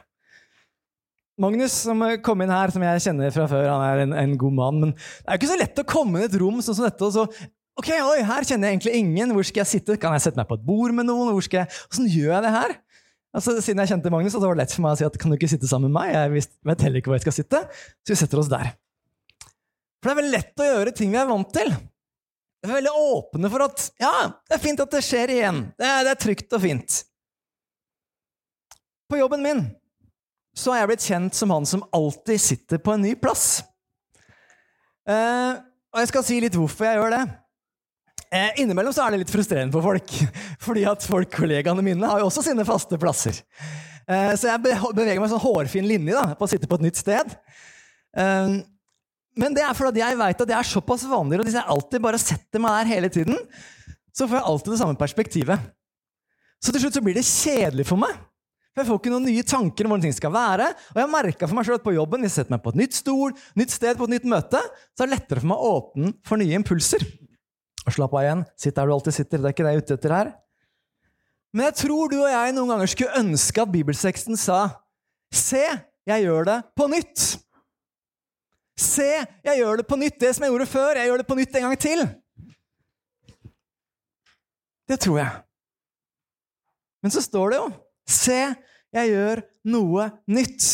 Magnus 1.39 1.77
som 1.87 2.03
kom 2.27 2.43
inn 2.43 2.51
her, 2.51 2.73
som 2.75 2.83
jeg 2.83 3.05
kjenner 3.05 3.31
fra 3.33 3.47
før, 3.49 3.69
han 3.71 3.85
er 3.87 4.03
en, 4.03 4.17
en 4.25 4.35
god 4.41 4.57
mann. 4.59 4.81
Men 4.83 4.93
det 4.97 5.23
er 5.23 5.37
jo 5.37 5.41
ikke 5.41 5.53
så 5.53 5.61
lett 5.61 5.81
å 5.81 5.87
komme 5.89 6.19
inn 6.19 6.27
i 6.27 6.29
et 6.29 6.37
rom 6.43 6.59
sånn 6.65 6.77
som 6.81 6.89
dette 6.89 7.07
og 7.07 7.15
så 7.15 7.29
Ok, 7.79 7.93
oi, 7.95 8.25
her 8.27 8.43
kjenner 8.43 8.67
jeg 8.67 8.75
egentlig 8.75 8.93
ingen. 8.99 9.33
Hvor 9.37 9.47
skal 9.47 9.61
jeg 9.63 9.71
sitte? 9.71 9.95
Kan 10.03 10.17
jeg 10.17 10.25
sette 10.25 10.41
meg 10.41 10.49
på 10.49 10.57
et 10.59 10.65
bord 10.67 10.91
med 10.97 11.07
noen? 11.07 11.29
Hvor 11.31 11.45
skal 11.47 11.61
jeg... 11.61 11.77
Hvordan 11.87 12.09
gjør 12.11 12.33
jeg 12.33 12.43
det 12.43 12.51
her? 12.51 12.73
Altså, 13.37 13.59
siden 13.61 13.83
jeg 13.83 13.93
kjente 13.93 14.11
Magnus, 14.13 14.33
så 14.33 14.41
var 14.41 14.57
det 14.57 14.65
lett 14.65 14.75
for 14.75 14.85
meg 14.87 14.97
å 14.97 14.99
si 15.01 15.07
at 15.07 15.19
kan 15.21 15.31
du 15.31 15.37
ikke 15.37 15.51
sitte 15.51 15.69
sammen 15.69 15.93
med 15.93 15.99
meg? 16.01 16.15
Jeg 16.15 16.47
vet 16.71 16.85
heller 16.87 17.03
ikke 17.03 17.13
hvor 17.13 17.19
jeg 17.19 17.27
skal 17.27 17.37
sitte, 17.37 17.61
så 18.01 18.15
vi 18.15 18.19
setter 18.23 18.41
oss 18.41 18.51
der. 18.53 18.71
For 19.99 20.09
det 20.09 20.15
er 20.15 20.21
veldig 20.23 20.35
lett 20.37 20.63
å 20.63 20.69
gjøre 20.69 20.95
ting 20.97 21.13
vi 21.13 21.21
er 21.21 21.29
vant 21.29 21.51
til. 21.53 21.75
Vi 22.59 22.71
er 22.71 22.79
veldig 22.81 22.95
åpne 22.99 23.51
for 23.53 23.67
at 23.69 23.85
ja, 24.03 24.15
det 24.49 24.57
er 24.57 24.63
fint 24.63 24.81
at 24.83 24.95
det 24.95 25.03
skjer 25.05 25.35
igjen. 25.35 25.61
Det 25.79 25.87
er, 25.87 26.01
det 26.07 26.15
er 26.15 26.23
trygt 26.25 26.57
og 26.57 26.65
fint. 26.65 27.03
På 29.09 29.21
jobben 29.21 29.45
min 29.45 29.63
så 30.59 30.73
har 30.73 30.83
jeg 30.83 30.91
blitt 30.91 31.07
kjent 31.07 31.37
som 31.39 31.53
han 31.55 31.69
som 31.69 31.85
alltid 31.95 32.41
sitter 32.43 32.81
på 32.83 32.97
en 32.97 33.05
ny 33.05 33.13
plass. 33.21 33.61
Eh, 35.09 35.53
og 35.95 36.01
jeg 36.03 36.11
skal 36.11 36.25
si 36.27 36.41
litt 36.43 36.57
hvorfor 36.59 36.89
jeg 36.89 36.99
gjør 36.99 37.15
det. 37.15 37.23
Eh, 38.29 38.61
innimellom 38.61 38.93
så 38.93 39.07
er 39.07 39.15
det 39.15 39.23
litt 39.23 39.33
frustrerende 39.33 39.73
for 39.73 39.85
folk, 39.85 40.17
fordi 40.67 40.85
at 40.91 41.05
folk, 41.07 41.31
kollegaene 41.33 41.85
mine 41.85 42.11
har 42.11 42.21
jo 42.21 42.29
også 42.29 42.45
sine 42.45 42.67
faste 42.69 42.99
plasser. 43.01 43.41
Eh, 44.09 44.35
så 44.37 44.51
jeg 44.51 44.65
beveger 44.65 45.17
meg 45.17 45.25
en 45.27 45.33
sånn 45.33 45.47
hårfin 45.47 45.89
linje 45.89 46.17
da, 46.17 46.35
på 46.37 46.45
å 46.45 46.51
sitte 46.51 46.69
på 46.69 46.77
et 46.77 46.85
nytt 46.89 47.01
sted. 47.01 47.33
Eh, 48.19 48.59
men 49.39 49.55
det 49.55 49.63
er 49.65 49.77
fordi 49.79 50.03
jeg 50.03 50.19
veit 50.19 50.41
at 50.45 50.51
jeg 50.51 50.59
er 50.59 50.71
såpass 50.73 51.07
vanlig, 51.09 51.39
og 51.39 51.49
hvis 51.49 51.57
jeg 51.57 51.73
alltid 51.75 52.05
bare 52.05 52.21
setter 52.21 52.63
meg 52.63 52.81
der 52.81 52.93
hele 52.97 53.11
tiden, 53.13 53.37
så 54.13 54.27
får 54.27 54.41
jeg 54.41 54.49
alltid 54.51 54.73
det 54.75 54.81
samme 54.81 54.99
perspektivet. 54.99 55.69
Så 56.59 56.75
til 56.75 56.83
slutt 56.83 56.99
så 56.99 57.05
blir 57.05 57.15
det 57.15 57.27
kjedelig 57.27 57.87
for 57.87 58.01
meg. 58.03 58.17
For 58.75 58.83
Jeg 58.83 58.89
får 58.89 58.99
ikke 59.01 59.13
noen 59.13 59.29
nye 59.31 59.45
tanker 59.47 59.87
om 59.87 59.93
hvordan 59.93 60.07
ting 60.09 60.17
skal 60.17 60.33
være. 60.35 60.67
Og 60.95 60.99
jeg 61.01 61.11
merka 61.13 61.47
for 61.47 61.59
meg 61.59 61.69
selv 61.69 61.79
at 61.79 61.87
på 61.87 61.95
jobben, 61.95 62.23
hvis 62.23 62.35
jeg 62.35 62.45
setter 62.45 62.55
meg 62.57 62.65
på 62.65 62.73
et 62.75 62.81
nytt 62.83 62.99
stol, 62.99 63.37
nytt 63.59 63.75
sted, 63.75 63.99
på 63.99 64.07
et 64.09 64.15
nytt 64.17 64.27
møte, 64.31 64.61
så 64.95 65.05
er 65.05 65.11
det 65.11 65.17
lettere 65.17 65.43
for 65.43 65.51
meg 65.53 65.63
å 65.63 65.71
åpne 65.79 66.13
for 66.27 66.43
nye 66.43 66.59
impulser. 66.59 67.07
Slapp 67.95 68.15
av 68.15 68.25
igjen. 68.25 68.45
Sitt 68.59 68.77
der 68.77 68.89
du 68.89 68.95
alltid 68.95 69.17
sitter. 69.17 69.41
Det 69.41 69.51
er 69.51 69.57
ikke 69.57 69.67
det 69.67 69.73
jeg 69.73 69.81
er 69.81 69.87
ute 69.87 69.99
etter 69.99 70.15
her. 70.15 70.31
Men 71.55 71.69
jeg 71.71 71.79
tror 71.81 72.13
du 72.13 72.19
og 72.21 72.31
jeg 72.31 72.55
noen 72.57 72.73
ganger 72.75 72.91
skulle 72.93 73.21
ønske 73.23 73.63
at 73.65 73.73
bibelseksten 73.73 74.37
sa 74.41 74.61
Se, 75.33 75.65
jeg 76.09 76.25
gjør 76.25 76.47
det 76.49 76.57
på 76.77 76.87
nytt. 76.89 77.25
Se, 78.79 79.09
jeg 79.45 79.61
gjør 79.61 79.81
det 79.81 79.89
på 79.89 79.99
nytt. 80.01 80.17
Det 80.21 80.31
som 80.35 80.47
jeg 80.47 80.55
gjorde 80.55 80.71
før, 80.71 80.97
jeg 80.97 81.11
gjør 81.11 81.21
det 81.21 81.29
på 81.29 81.37
nytt 81.37 81.59
en 81.59 81.67
gang 81.67 81.81
til. 81.83 82.05
Det 84.89 84.97
tror 85.05 85.19
jeg. 85.21 85.33
Men 87.05 87.13
så 87.13 87.23
står 87.25 87.53
det 87.53 87.61
jo 87.61 87.69
Se, 88.09 88.39
jeg 88.97 89.13
gjør 89.13 89.43
noe 89.69 90.07
nytt. 90.33 90.69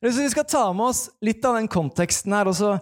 Hvis 0.00 0.20
vi 0.22 0.30
skal 0.32 0.46
ta 0.48 0.62
med 0.72 0.86
oss 0.88 1.02
litt 1.20 1.44
av 1.44 1.58
den 1.58 1.68
konteksten 1.68 2.32
her. 2.32 2.48
og 2.48 2.56
så 2.56 2.78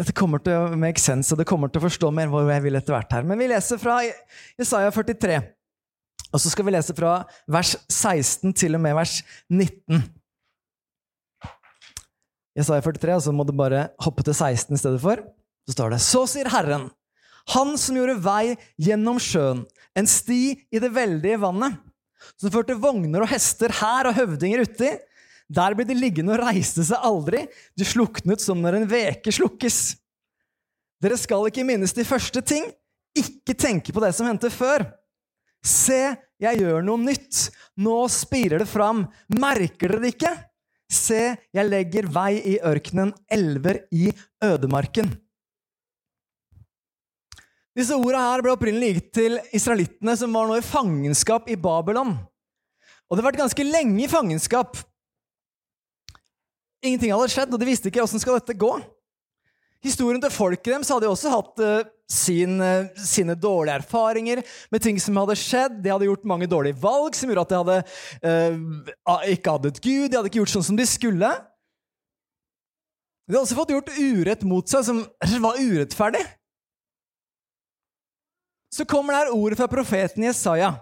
dette 0.00 0.14
kommer 0.16 0.40
til 0.40 0.56
å 0.56 0.76
make 0.80 1.00
sense, 1.02 1.28
og 1.32 1.40
det 1.40 1.48
kommer 1.48 1.68
til 1.68 1.82
å 1.82 1.84
forstå 1.84 2.08
mer 2.16 2.30
hvor 2.32 2.48
jeg 2.48 2.64
vil 2.64 2.78
etter 2.78 2.96
hvert 2.96 3.10
her. 3.12 3.26
Men 3.28 3.40
vi 3.40 3.50
leser 3.50 3.80
fra 3.80 3.98
Isaiah 4.60 4.92
43. 4.94 5.40
Og 6.30 6.40
så 6.40 6.52
skal 6.52 6.66
vi 6.66 6.72
lese 6.72 6.94
fra 6.96 7.18
vers 7.50 7.74
16 7.90 8.54
til 8.56 8.78
og 8.78 8.82
med 8.84 8.96
vers 8.96 9.18
19. 9.50 10.00
Isaiah 12.60 12.82
43, 12.82 13.18
og 13.18 13.24
så 13.26 13.34
må 13.34 13.44
du 13.44 13.52
bare 13.56 13.90
hoppe 14.00 14.24
til 14.26 14.36
16 14.36 14.72
i 14.72 14.80
stedet 14.80 15.02
for. 15.02 15.20
Så 15.68 15.76
står 15.76 15.92
det 15.92 16.00
Så 16.06 16.24
sier 16.30 16.48
Herren, 16.50 16.88
Han 17.52 17.76
som 17.80 17.96
gjorde 17.98 18.20
vei 18.22 18.56
gjennom 18.80 19.20
sjøen, 19.20 19.64
en 19.96 20.08
sti 20.08 20.42
i 20.70 20.80
det 20.80 20.90
veldige 20.94 21.40
vannet 21.42 21.76
som 22.38 22.52
førte 22.52 22.76
vogner 22.78 23.24
og 23.24 23.30
hester, 23.30 23.72
her 23.80 24.10
og 24.10 24.16
høvdinger 24.16 24.62
uti. 24.68 24.90
Der 25.50 25.74
ble 25.74 25.86
de 25.86 25.96
liggende 25.98 26.36
og 26.36 26.44
reiste 26.44 26.84
seg 26.86 27.02
aldri. 27.02 27.44
De 27.74 27.86
sluknet 27.86 28.42
som 28.42 28.60
når 28.62 28.78
en 28.78 28.90
veke 28.90 29.34
slukkes. 29.34 29.80
Dere 31.02 31.16
skal 31.18 31.48
ikke 31.48 31.66
minnes 31.66 31.94
de 31.96 32.06
første 32.06 32.42
ting. 32.46 32.68
Ikke 33.18 33.56
tenke 33.58 33.92
på 33.92 34.02
det 34.04 34.12
som 34.14 34.28
hendte 34.30 34.52
før. 34.54 34.86
Se, 35.66 36.14
jeg 36.40 36.60
gjør 36.62 36.84
noe 36.86 37.02
nytt. 37.02 37.48
Nå 37.82 37.96
spirer 38.12 38.62
det 38.62 38.68
fram. 38.70 39.04
Merker 39.34 39.90
dere 39.90 40.04
det 40.04 40.14
ikke? 40.14 40.32
Se, 40.90 41.22
jeg 41.54 41.70
legger 41.70 42.08
vei 42.10 42.40
i 42.52 42.56
ørkenen, 42.66 43.12
elver 43.30 43.84
i 43.94 44.08
ødemarken. 44.42 45.12
Disse 47.78 47.94
ordene 47.94 48.24
her 48.24 48.42
ble 48.42 48.54
opprinnelig 48.56 48.96
gitt 48.96 49.10
til 49.14 49.36
israelittene 49.54 50.16
som 50.18 50.34
var 50.34 50.48
nå 50.50 50.58
i 50.58 50.66
fangenskap 50.66 51.46
i 51.50 51.58
Babylon. 51.58 52.16
Og 53.06 53.14
det 53.14 53.22
har 53.22 53.28
vært 53.30 53.42
ganske 53.44 53.66
lenge 53.66 54.02
i 54.02 54.10
fangenskap. 54.10 54.80
Ingenting 56.80 57.12
hadde 57.12 57.28
skjedd, 57.32 57.52
og 57.52 57.60
de 57.60 57.68
visste 57.68 57.90
ikke 57.90 58.02
åssen 58.02 58.22
skal 58.22 58.38
dette 58.38 58.56
gå. 58.56 58.72
Historien 59.84 60.20
til 60.20 60.32
folket 60.32 60.74
deres 60.74 60.90
hadde 60.92 61.08
også 61.08 61.32
hatt 61.32 61.62
uh, 61.64 61.84
sin, 62.10 62.58
uh, 62.60 62.88
sine 63.00 63.36
dårlige 63.36 63.78
erfaringer 63.80 64.42
med 64.72 64.84
ting 64.84 64.98
som 65.00 65.16
hadde 65.20 65.38
skjedd. 65.40 65.78
De 65.84 65.92
hadde 65.92 66.08
gjort 66.08 66.26
mange 66.28 66.48
dårlige 66.50 66.80
valg 66.82 67.16
som 67.16 67.30
gjorde 67.30 67.46
at 67.46 67.52
de 67.52 67.60
hadde, 67.60 67.78
uh, 68.26 69.30
ikke 69.32 69.56
hadde 69.56 69.72
et 69.72 69.80
gud. 69.80 70.08
De 70.08 70.18
hadde 70.18 70.32
ikke 70.32 70.42
gjort 70.42 70.56
sånn 70.56 70.68
som 70.72 70.80
de 70.80 70.88
skulle. 70.88 71.30
De 73.24 73.36
hadde 73.36 73.46
også 73.46 73.56
fått 73.60 73.72
gjort 73.72 73.96
urett 73.96 74.44
mot 74.48 74.68
seg 74.68 74.84
som 74.88 75.02
var 75.44 75.60
urettferdig 75.60 76.26
så 78.70 78.86
kommer 78.86 79.12
det 79.12 79.24
her 79.24 79.34
ordet 79.34 79.58
fra 79.58 79.68
profeten 79.68 80.24
Jesaja. 80.24 80.74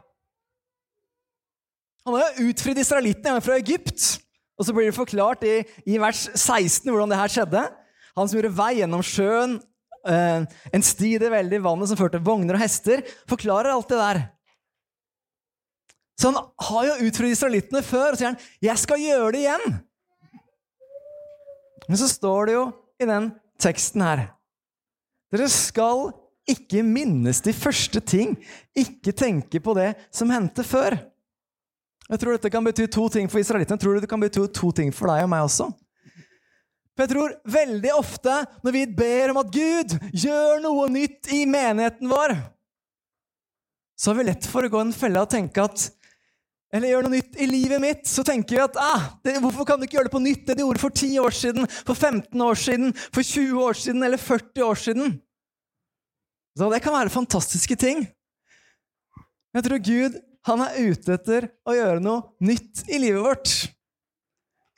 Han 2.05 2.15
har 2.15 2.37
jo 2.37 2.51
utfridd 2.53 2.81
israelittene 2.81 3.41
fra 3.45 3.57
Egypt. 3.61 4.19
Og 4.59 4.67
så 4.67 4.75
blir 4.75 4.89
det 4.89 4.97
forklart 4.97 5.45
i, 5.47 5.61
i, 5.87 5.99
vers 6.03 6.27
16 6.35 6.89
hvordan 6.91 7.13
det 7.13 7.21
her 7.21 7.33
skjedde. 7.33 7.65
Han 8.19 8.27
som 8.29 8.39
gjorde 8.39 8.57
vei 8.59 8.73
gjennom 8.81 9.05
sjøen, 9.07 9.59
eh, 10.11 10.47
en 10.75 10.85
sti 10.85 11.15
i 11.15 11.21
det 11.23 11.31
veldige 11.31 11.63
vannet 11.63 11.91
som 11.91 12.01
førte 12.01 12.23
vogner 12.23 12.59
og 12.59 12.63
hester. 12.65 13.05
Forklarer 13.31 13.71
alt 13.71 13.93
det 13.93 14.01
der. 14.01 14.23
Så 16.19 16.33
han 16.33 16.41
har 16.67 16.89
jo 16.89 17.07
utfridd 17.07 17.37
israelittene 17.37 17.85
før, 17.87 18.13
og 18.13 18.19
sier 18.19 18.33
han, 18.33 18.41
'Jeg 18.61 18.79
skal 18.79 18.99
gjøre 18.99 19.33
det 19.33 19.45
igjen'. 19.47 19.77
Men 21.89 21.97
så 21.97 22.09
står 22.11 22.47
det 22.47 22.55
jo 22.55 22.65
i 23.01 23.07
den 23.07 23.31
teksten 23.59 24.03
her 24.03 24.27
Dere 25.33 25.49
skal 25.49 26.11
ikke 26.49 26.83
minnes 26.83 27.43
de 27.45 27.53
første 27.53 28.01
ting. 28.01 28.39
Ikke 28.73 29.13
tenke 29.13 29.61
på 29.61 29.75
det 29.77 29.95
som 30.11 30.31
hendte 30.33 30.65
før. 30.65 30.97
Jeg 32.09 32.23
tror 32.23 32.37
dette 32.37 32.51
kan 32.53 32.65
bety 32.65 32.87
to 32.89 33.05
ting 33.13 33.29
for 33.29 33.41
israelittene. 33.41 33.81
Tror 33.81 33.99
det 34.01 34.09
kan 34.09 34.21
bety 34.23 34.47
to 34.57 34.71
ting 34.73 34.93
for 34.97 35.13
deg 35.13 35.27
og 35.27 35.33
meg 35.33 35.45
også. 35.45 35.69
For 36.97 37.05
jeg 37.05 37.13
tror 37.13 37.35
veldig 37.55 37.91
ofte 37.95 38.39
når 38.65 38.75
vi 38.75 38.87
ber 38.99 39.35
om 39.35 39.43
at 39.43 39.53
Gud 39.55 39.93
gjør 40.17 40.65
noe 40.65 40.89
nytt 40.91 41.29
i 41.37 41.45
menigheten 41.47 42.11
vår, 42.11 42.35
så 43.99 44.11
har 44.11 44.19
vi 44.19 44.27
lett 44.31 44.49
for 44.49 44.67
å 44.67 44.71
gå 44.73 44.81
i 44.81 44.87
en 44.89 44.97
felle 44.97 45.23
og 45.23 45.31
tenke 45.31 45.63
at 45.63 45.89
eller 46.75 46.91
gjør 46.91 47.07
noe 47.07 47.15
nytt 47.15 47.39
i 47.41 47.47
livet 47.49 47.81
mitt, 47.81 48.03
så 48.05 48.21
tenker 48.27 48.59
vi 48.59 48.61
at 48.61 48.75
ah, 48.83 49.07
det, 49.25 49.39
hvorfor 49.41 49.65
kan 49.65 49.81
du 49.81 49.87
ikke 49.87 49.97
gjøre 49.97 50.11
det 50.11 50.13
på 50.13 50.21
nytt, 50.21 50.43
det 50.45 50.59
du 50.59 50.67
gjorde 50.67 50.83
for 50.83 50.93
10 50.93 51.23
år 51.23 51.37
siden, 51.39 51.69
for 51.89 51.97
15 51.97 52.45
år 52.45 52.59
siden, 52.61 52.91
for 53.09 53.25
20 53.25 53.63
år 53.65 53.79
siden 53.79 54.05
eller 54.05 54.21
40 54.21 54.67
år 54.67 54.81
siden? 54.83 55.15
Så 56.59 56.69
det 56.69 56.83
kan 56.85 56.93
være 56.99 57.15
fantastiske 57.15 57.79
ting. 57.81 58.03
Jeg 59.57 59.65
tror 59.65 59.81
Gud 59.81 60.19
han 60.49 60.65
er 60.65 60.79
ute 60.91 61.17
etter 61.19 61.49
å 61.69 61.75
gjøre 61.77 62.03
noe 62.05 62.45
nytt 62.45 62.87
i 62.89 63.01
livet 63.03 63.25
vårt. 63.25 63.53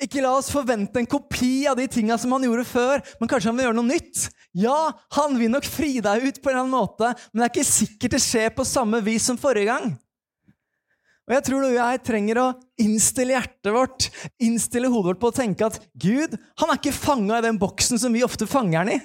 Ikke 0.00 0.22
la 0.24 0.32
oss 0.38 0.48
forvente 0.52 0.96
en 0.96 1.08
kopi 1.08 1.66
av 1.68 1.76
de 1.76 1.84
tinga 1.92 2.16
som 2.18 2.32
han 2.32 2.44
gjorde 2.46 2.64
før, 2.64 3.02
men 3.20 3.28
kanskje 3.28 3.50
han 3.50 3.58
vil 3.58 3.66
gjøre 3.68 3.78
noe 3.78 3.90
nytt. 3.90 4.28
Ja, 4.56 4.78
han 5.16 5.36
vil 5.36 5.52
nok 5.52 5.66
fri 5.68 5.98
deg 6.00 6.24
ut 6.24 6.38
på 6.40 6.48
en 6.48 6.54
eller 6.54 6.64
annen 6.64 6.72
måte, 6.72 7.10
men 7.30 7.42
det 7.42 7.48
er 7.48 7.52
ikke 7.52 7.68
sikkert 7.68 8.16
det 8.16 8.22
skjer 8.24 8.54
på 8.56 8.64
samme 8.68 9.02
vis 9.04 9.28
som 9.28 9.38
forrige 9.40 9.68
gang. 9.68 9.92
Og 11.28 11.36
jeg 11.36 11.44
tror 11.46 11.62
du 11.62 11.68
og 11.68 11.76
jeg 11.76 12.00
trenger 12.02 12.40
å 12.42 12.46
innstille 12.80 13.36
hjertet 13.36 13.70
vårt, 13.70 14.08
innstille 14.42 14.88
hodet 14.90 15.12
vårt 15.12 15.20
på 15.22 15.28
å 15.30 15.36
tenke 15.36 15.68
at 15.68 15.76
Gud 15.94 16.32
han 16.58 16.72
er 16.72 16.80
ikke 16.80 16.96
fanga 16.96 17.38
i 17.38 17.44
den 17.44 17.60
boksen 17.60 18.00
som 18.02 18.16
vi 18.16 18.24
ofte 18.26 18.48
fanger 18.50 18.80
han 18.80 18.94
i. 18.96 18.98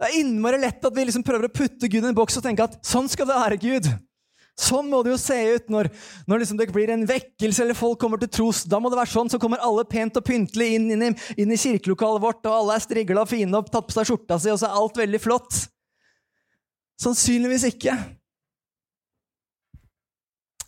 Det 0.00 0.08
er 0.08 0.16
innmari 0.22 0.62
lett 0.62 0.86
at 0.88 0.94
vi 0.96 1.04
liksom 1.04 1.26
prøver 1.26 1.50
å 1.50 1.52
putte 1.52 1.90
Gud 1.90 2.00
i 2.00 2.08
en 2.08 2.16
boks 2.16 2.38
og 2.40 2.46
tenke 2.46 2.64
at 2.64 2.78
sånn 2.86 3.10
skal 3.12 3.28
det 3.28 3.36
være, 3.36 3.58
Gud. 3.60 3.90
Sånn 4.60 4.90
må 4.92 5.00
det 5.02 5.14
jo 5.14 5.18
se 5.20 5.36
ut 5.56 5.70
når, 5.72 5.88
når 6.28 6.42
liksom 6.42 6.58
det 6.60 6.68
blir 6.74 6.90
en 6.92 7.06
vekkelse 7.08 7.64
eller 7.64 7.76
folk 7.76 7.98
kommer 8.02 8.20
til 8.20 8.30
tros. 8.30 8.62
Da 8.68 8.78
må 8.82 8.90
det 8.92 8.98
være 9.00 9.14
sånn, 9.14 9.30
så 9.32 9.40
kommer 9.40 9.62
alle 9.64 9.86
pent 9.88 10.18
og 10.20 10.26
pyntelig 10.28 10.74
inn, 10.76 10.90
inn, 10.92 11.16
inn 11.40 11.54
i 11.54 11.60
kirkelokalet 11.60 12.22
vårt, 12.22 12.42
og 12.44 12.58
alle 12.58 12.76
er 12.76 12.84
strigla 12.84 13.24
og 13.24 13.30
fine 13.32 13.58
og 13.58 13.70
tatt 13.72 13.88
på 13.88 13.96
seg 13.96 14.10
skjorta 14.10 14.38
si, 14.42 14.52
og 14.52 14.60
så 14.60 14.68
er 14.68 14.82
alt 14.82 15.00
veldig 15.00 15.22
flott. 15.22 15.62
Sannsynligvis 17.02 17.64
ikke. 17.72 17.96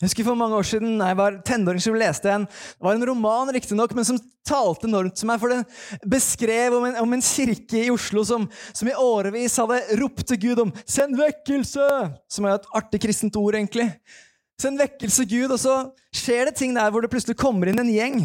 Jeg 0.05 0.11
husker 0.11 0.27
For 0.27 0.37
mange 0.37 0.59
år 0.59 0.67
siden 0.69 0.99
jeg 1.01 1.17
var 1.17 1.37
tenåring, 1.49 1.81
som 1.81 1.95
leste 1.97 2.29
en, 2.29 2.43
det 2.45 2.85
var 2.85 2.99
en 2.99 3.07
roman, 3.09 3.49
riktignok, 3.57 3.95
men 3.97 4.05
som 4.05 4.19
talte 4.45 4.85
enormt 4.85 5.17
til 5.17 5.31
meg. 5.31 5.39
For 5.41 5.49
det 5.49 6.03
beskrev 6.13 6.75
om 6.77 6.85
en, 6.91 6.99
om 7.01 7.15
en 7.17 7.25
kirke 7.25 7.87
i 7.87 7.93
Oslo 7.93 8.21
som, 8.29 8.45
som, 8.77 8.91
i 8.91 8.99
årevis 9.01 9.57
hadde 9.63 9.79
ropt 10.03 10.27
til 10.29 10.43
Gud 10.43 10.61
om 10.67 10.75
'send 10.85 11.17
vekkelse'! 11.17 11.89
Som 12.29 12.45
er 12.45 12.59
et 12.59 12.69
artig 12.77 13.01
kristent 13.01 13.39
ord, 13.41 13.57
egentlig. 13.57 13.87
Send 14.61 14.77
vekkelse, 14.83 15.25
Gud. 15.25 15.57
Og 15.57 15.63
så 15.63 15.79
skjer 16.13 16.51
det 16.51 16.59
ting 16.61 16.77
der 16.77 16.93
hvor 16.93 17.01
det 17.01 17.09
plutselig 17.09 17.41
kommer 17.41 17.73
inn 17.73 17.81
en 17.81 17.95
gjeng. 17.95 18.21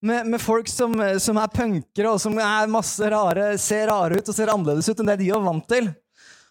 Med, 0.00 0.32
med 0.32 0.40
folk 0.40 0.64
som, 0.64 0.96
som, 1.20 1.36
er 1.36 1.52
punkere, 1.52 2.08
og 2.08 2.16
som 2.24 2.40
er 2.40 2.72
masse 2.72 3.04
rare, 3.04 3.52
ser 3.60 3.92
rare 3.92 4.16
ut 4.16 4.32
og 4.32 4.32
ser 4.32 4.48
annerledes 4.48 4.88
ut 4.88 4.96
enn 5.04 5.12
det 5.12 5.20
de 5.20 5.28
er 5.28 5.44
vant 5.44 5.68
til. 5.68 5.92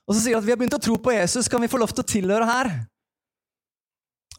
Og 0.05 0.13
så 0.13 0.21
sier 0.21 0.38
de 0.38 0.43
at 0.43 0.45
vi 0.45 0.53
har 0.53 0.62
begynt 0.62 0.77
å 0.77 0.86
tro 0.86 1.01
på 1.01 1.17
Jesus, 1.17 1.50
kan 1.50 1.65
vi 1.65 1.71
få 1.71 1.81
lov 1.81 1.89
til 1.89 2.05
å 2.05 2.12
tilhøre 2.13 2.45
her? 2.45 2.74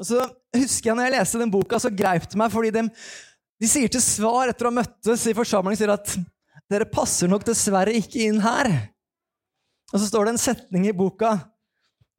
Og 0.00 0.08
så 0.08 0.22
husker 0.56 0.90
jeg 0.90 0.96
når 0.96 1.08
jeg 1.08 1.16
leste 1.18 1.40
den 1.42 1.52
boka, 1.52 1.78
så 1.78 1.92
greip 1.92 2.24
det 2.30 2.38
meg, 2.40 2.52
fordi 2.52 2.72
de, 2.72 2.86
de 3.60 3.68
sier 3.68 3.92
til 3.92 4.02
svar 4.02 4.48
etter 4.48 4.66
å 4.66 4.72
ha 4.72 4.78
møttes 4.80 5.26
i 5.28 5.36
forsamling 5.36 5.76
sier 5.76 5.92
at 5.92 6.14
dere 6.70 6.88
passer 6.88 7.28
nok 7.28 7.44
dessverre 7.44 7.92
ikke 7.98 8.24
inn 8.24 8.40
her. 8.40 8.70
Og 9.90 9.98
så 9.98 10.06
står 10.06 10.26
det 10.28 10.34
en 10.36 10.40
setning 10.40 10.86
i 10.88 10.96
boka. 10.96 11.34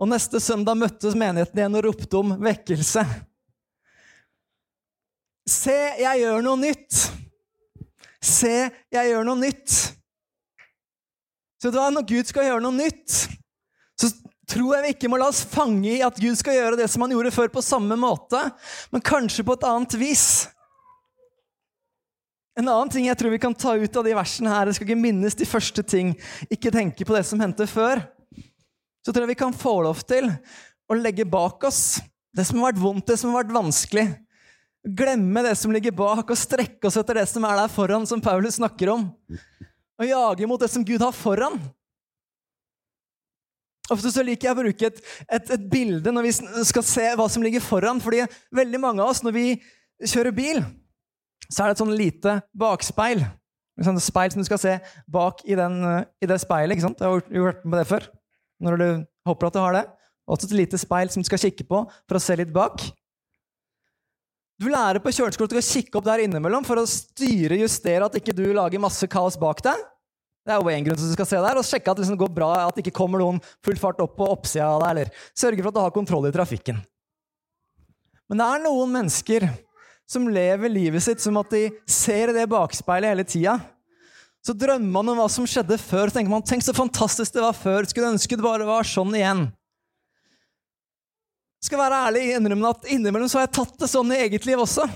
Og 0.02 0.10
neste 0.12 0.42
søndag 0.44 0.78
møttes 0.78 1.16
menigheten 1.18 1.58
igjen 1.58 1.78
og 1.78 1.86
ropte 1.88 2.20
om 2.20 2.34
vekkelse. 2.42 3.04
Se, 5.50 5.78
jeg 6.02 6.22
gjør 6.22 6.44
noe 6.46 6.60
nytt. 6.60 7.00
Se, 8.22 8.56
jeg 8.94 9.12
gjør 9.12 9.26
noe 9.26 9.40
nytt. 9.42 9.78
Så 11.62 11.72
da, 11.74 11.88
når 11.94 12.06
Gud 12.10 12.30
skal 12.30 12.48
gjøre 12.50 12.64
noe 12.66 12.76
nytt, 12.76 13.16
så 13.98 14.10
tror 14.52 14.76
jeg 14.76 14.86
vi 14.86 14.94
ikke 14.96 15.10
må 15.12 15.20
la 15.22 15.30
oss 15.32 15.44
fange 15.48 15.90
i 15.90 16.02
at 16.06 16.20
Gud 16.22 16.38
skal 16.40 16.58
gjøre 16.58 16.80
det 16.80 16.88
som 16.92 17.04
han 17.06 17.14
gjorde 17.16 17.34
før, 17.36 17.52
på 17.54 17.64
samme 17.66 17.98
måte, 18.00 18.42
men 18.92 19.04
kanskje 19.04 19.46
på 19.48 19.56
et 19.58 19.68
annet 19.68 19.96
vis. 20.00 20.26
En 22.60 22.68
annen 22.68 22.92
ting 22.92 23.08
jeg 23.08 23.18
tror 23.18 23.32
vi 23.32 23.42
kan 23.42 23.56
ta 23.56 23.78
ut 23.80 23.98
av 23.98 24.06
de 24.06 24.16
versene 24.18 24.52
her, 24.52 24.68
det 24.68 24.76
skal 24.76 24.90
ikke 24.90 25.04
minnes 25.04 25.38
de 25.40 25.48
første 25.48 25.84
ting, 25.88 26.14
ikke 26.52 26.74
tenke 26.74 27.08
på 27.08 27.16
det 27.16 27.24
som 27.28 27.40
hendte 27.42 27.68
før, 27.72 28.04
så 29.02 29.14
tror 29.14 29.26
jeg 29.26 29.34
vi 29.34 29.40
kan 29.40 29.56
få 29.56 29.80
lov 29.88 30.04
til 30.06 30.28
å 30.92 30.98
legge 31.00 31.26
bak 31.26 31.64
oss 31.66 32.02
det 32.36 32.46
som 32.48 32.60
har 32.60 32.72
vært 32.72 32.84
vondt, 32.84 33.08
det 33.08 33.18
som 33.20 33.32
har 33.32 33.42
vært 33.42 33.56
vanskelig. 33.56 34.06
Glemme 34.82 35.44
det 35.46 35.56
som 35.60 35.74
ligger 35.74 35.94
bak, 35.96 36.24
og 36.24 36.40
strekke 36.40 36.90
oss 36.90 36.98
etter 37.00 37.20
det 37.20 37.28
som 37.30 37.44
er 37.48 37.60
der 37.60 37.72
foran, 37.72 38.08
som 38.10 38.24
Paulus 38.24 38.58
snakker 38.58 38.94
om. 38.94 39.10
Og 40.02 40.08
jage 40.08 40.48
mot 40.50 40.62
det 40.62 40.72
som 40.74 40.86
Gud 40.86 41.04
har 41.04 41.14
foran. 41.16 41.60
Ofte 43.92 44.12
så 44.14 44.24
liker 44.24 44.48
jeg 44.48 44.56
å 44.56 44.62
bruke 44.62 44.88
et, 44.88 45.02
et, 45.28 45.52
et, 45.58 45.68
bilde 45.72 46.14
når 46.14 46.28
vi 46.30 46.34
skal 46.68 46.86
se 46.88 47.10
hva 47.20 47.28
som 47.32 47.44
ligger 47.44 47.64
foran. 47.64 48.00
fordi 48.04 48.24
veldig 48.56 48.80
mange 48.80 49.04
av 49.04 49.12
oss, 49.12 49.24
når 49.26 49.36
vi 49.36 49.46
kjører 50.08 50.36
bil, 50.36 50.64
så 51.52 51.64
er 51.64 51.70
det 51.70 51.76
et 51.76 51.84
sånn 51.84 51.98
lite 51.98 52.38
bakspeil. 52.56 53.26
Et 53.80 53.88
sånt 53.88 54.04
speil 54.04 54.32
som 54.34 54.44
du 54.44 54.48
skal 54.48 54.62
se 54.62 54.78
bak 55.12 55.44
i, 55.44 55.58
den, 55.60 55.82
i 56.22 56.30
det 56.30 56.40
speilet. 56.44 56.76
ikke 56.76 56.88
sant? 56.88 57.02
Jeg 57.02 57.10
har 57.10 57.36
jo 57.36 57.48
hørt 57.50 57.64
på 57.66 57.76
det 57.76 57.88
før. 57.90 58.08
Når 58.62 58.78
du 58.78 58.88
håper 59.28 59.50
at 59.50 59.58
du 59.58 59.62
har 59.64 59.78
det. 59.80 59.86
Også 60.32 60.48
et 60.48 60.58
lite 60.60 60.80
speil 60.80 61.12
som 61.12 61.24
du 61.24 61.28
skal 61.28 61.42
kikke 61.42 61.68
på 61.68 61.84
for 61.90 62.18
å 62.18 62.24
se 62.24 62.38
litt 62.40 62.52
bak. 62.54 62.84
Du 64.62 64.68
lærer 64.70 65.02
på 65.02 65.10
kjøreskolen 65.10 65.50
skal 65.58 65.82
kikke 65.82 65.98
opp 65.98 66.06
der 66.06 66.22
innimellom 66.22 66.66
for 66.68 66.78
å 66.78 66.86
styre 66.90 67.58
justere 67.64 68.06
at 68.06 68.18
ikke 68.20 68.36
du 68.38 68.46
lager 68.54 68.82
masse 68.84 69.08
kaos 69.10 69.40
bak 69.42 69.64
deg. 69.66 69.80
Det 70.42 70.54
er 70.54 70.58
jo 70.58 70.72
en 70.72 70.86
grunn 70.86 70.98
til 70.98 71.06
at 71.06 71.12
du 71.12 71.18
skal 71.20 71.30
se 71.30 71.42
der, 71.44 71.60
og 71.60 71.66
sjekke 71.68 71.92
at 71.92 72.00
det 72.00 72.06
liksom 72.06 72.18
går 72.18 72.32
bra, 72.34 72.50
at 72.66 72.78
det 72.78 72.82
ikke 72.86 72.98
kommer 72.98 73.22
noen 73.22 73.42
full 73.62 73.78
fart 73.78 74.00
opp 74.02 74.16
på 74.18 74.30
oppsida 74.34 74.72
av 74.72 74.82
deg, 74.82 74.94
eller 74.94 75.28
sørge 75.38 75.62
for 75.62 75.70
at 75.70 75.78
du 75.78 75.82
har 75.84 75.94
kontroll 75.94 76.26
i 76.30 76.34
trafikken. 76.34 76.80
Men 78.32 78.42
det 78.42 78.48
er 78.48 78.64
noen 78.64 78.96
mennesker 78.96 79.46
som 80.10 80.26
lever 80.32 80.72
livet 80.72 81.04
sitt 81.04 81.22
som 81.24 81.38
at 81.40 81.54
de 81.54 81.68
ser 81.90 82.32
i 82.32 82.36
det 82.36 82.48
bakspeilet 82.52 83.14
hele 83.14 83.26
tida. 83.28 83.60
Så 84.42 84.56
drømmer 84.58 84.90
man 84.90 85.14
om 85.14 85.22
hva 85.22 85.28
som 85.30 85.46
skjedde 85.46 85.78
før, 85.78 86.10
så 86.10 86.18
tenker 86.18 86.34
man 86.34 86.46
tenk 86.48 86.66
så 86.66 86.74
fantastisk 86.74 87.36
det 87.36 87.44
var 87.46 87.56
før, 87.56 87.86
skulle 87.86 88.10
ønske 88.16 88.38
det 88.38 88.46
bare 88.46 88.66
var 88.66 88.88
sånn 88.88 89.14
igjen. 89.14 89.46
Skal 91.62 91.78
være 91.78 92.02
ærlig 92.08 92.26
innrømme 92.34 92.74
at 92.74 92.90
innimellom 92.90 93.30
så 93.30 93.38
har 93.38 93.46
jeg 93.46 93.56
tatt 93.60 93.78
det 93.84 93.92
sånn 93.92 94.10
i 94.16 94.24
eget 94.24 94.48
liv 94.50 94.64
også. 94.64 94.88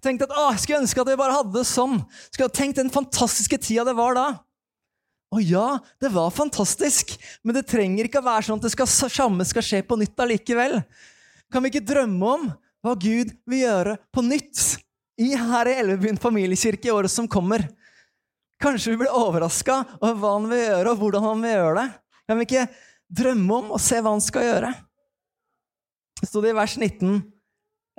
Tenkt 0.00 0.24
at 0.24 0.32
å, 0.32 0.48
jeg 0.54 0.62
skulle 0.62 0.80
ønske 0.86 1.02
at 1.02 1.10
jeg 1.12 1.20
bare 1.20 1.36
hadde 1.36 1.52
det 1.58 1.66
sånn. 1.68 1.98
Skulle 2.30 2.54
tenkt 2.56 2.80
den 2.80 2.92
fantastiske 2.92 3.58
tida 3.60 3.84
det 3.84 3.96
var 3.98 4.16
da. 4.16 4.26
Å 5.36 5.40
ja, 5.44 5.66
det 6.00 6.08
var 6.14 6.30
fantastisk, 6.32 7.12
men 7.44 7.58
det 7.58 7.66
trenger 7.68 8.08
ikke 8.08 8.22
å 8.22 8.24
være 8.24 8.46
sånn 8.46 8.60
at 8.60 8.64
det 8.64 8.72
skal, 8.72 8.88
samme 8.88 9.44
skal 9.44 9.64
skje 9.66 9.82
på 9.84 9.98
nytt 10.00 10.22
allikevel. 10.24 10.78
Kan 11.52 11.64
vi 11.64 11.74
ikke 11.74 11.84
drømme 11.84 12.30
om 12.38 12.46
hva 12.86 12.94
Gud 12.96 13.34
vil 13.44 13.60
gjøre 13.66 13.98
på 14.14 14.24
nytt 14.24 14.62
i 15.20 15.34
her 15.36 15.68
i 15.68 15.74
Elvebyen 15.82 16.20
familiekirke 16.20 16.88
i 16.88 16.94
året 16.94 17.12
som 17.12 17.28
kommer? 17.28 17.66
Kanskje 18.62 18.94
vi 18.94 19.02
blir 19.02 19.12
overraska 19.12 19.82
over 19.98 20.16
hva 20.22 20.32
han 20.38 20.48
vil 20.48 20.62
gjøre, 20.62 20.92
og 20.94 21.02
hvordan 21.02 21.26
han 21.28 21.44
vil 21.44 21.52
gjøre 21.52 21.82
det? 21.82 21.86
Kan 22.26 22.40
vi 22.40 22.46
ikke 22.48 22.66
drømme 23.20 23.58
om 23.60 23.74
å 23.76 23.80
se 23.82 24.00
hva 24.00 24.14
han 24.14 24.24
skal 24.24 24.46
gjøre? 24.46 24.70
Det 26.16 26.30
sto 26.30 26.40
det 26.40 26.54
i 26.54 26.56
vers 26.56 26.78
19 26.80 27.18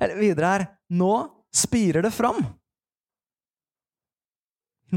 eller 0.02 0.18
videre 0.18 0.50
her 0.56 0.66
Nå 0.98 1.12
spirer 1.54 2.02
det 2.06 2.14
fram. 2.16 2.42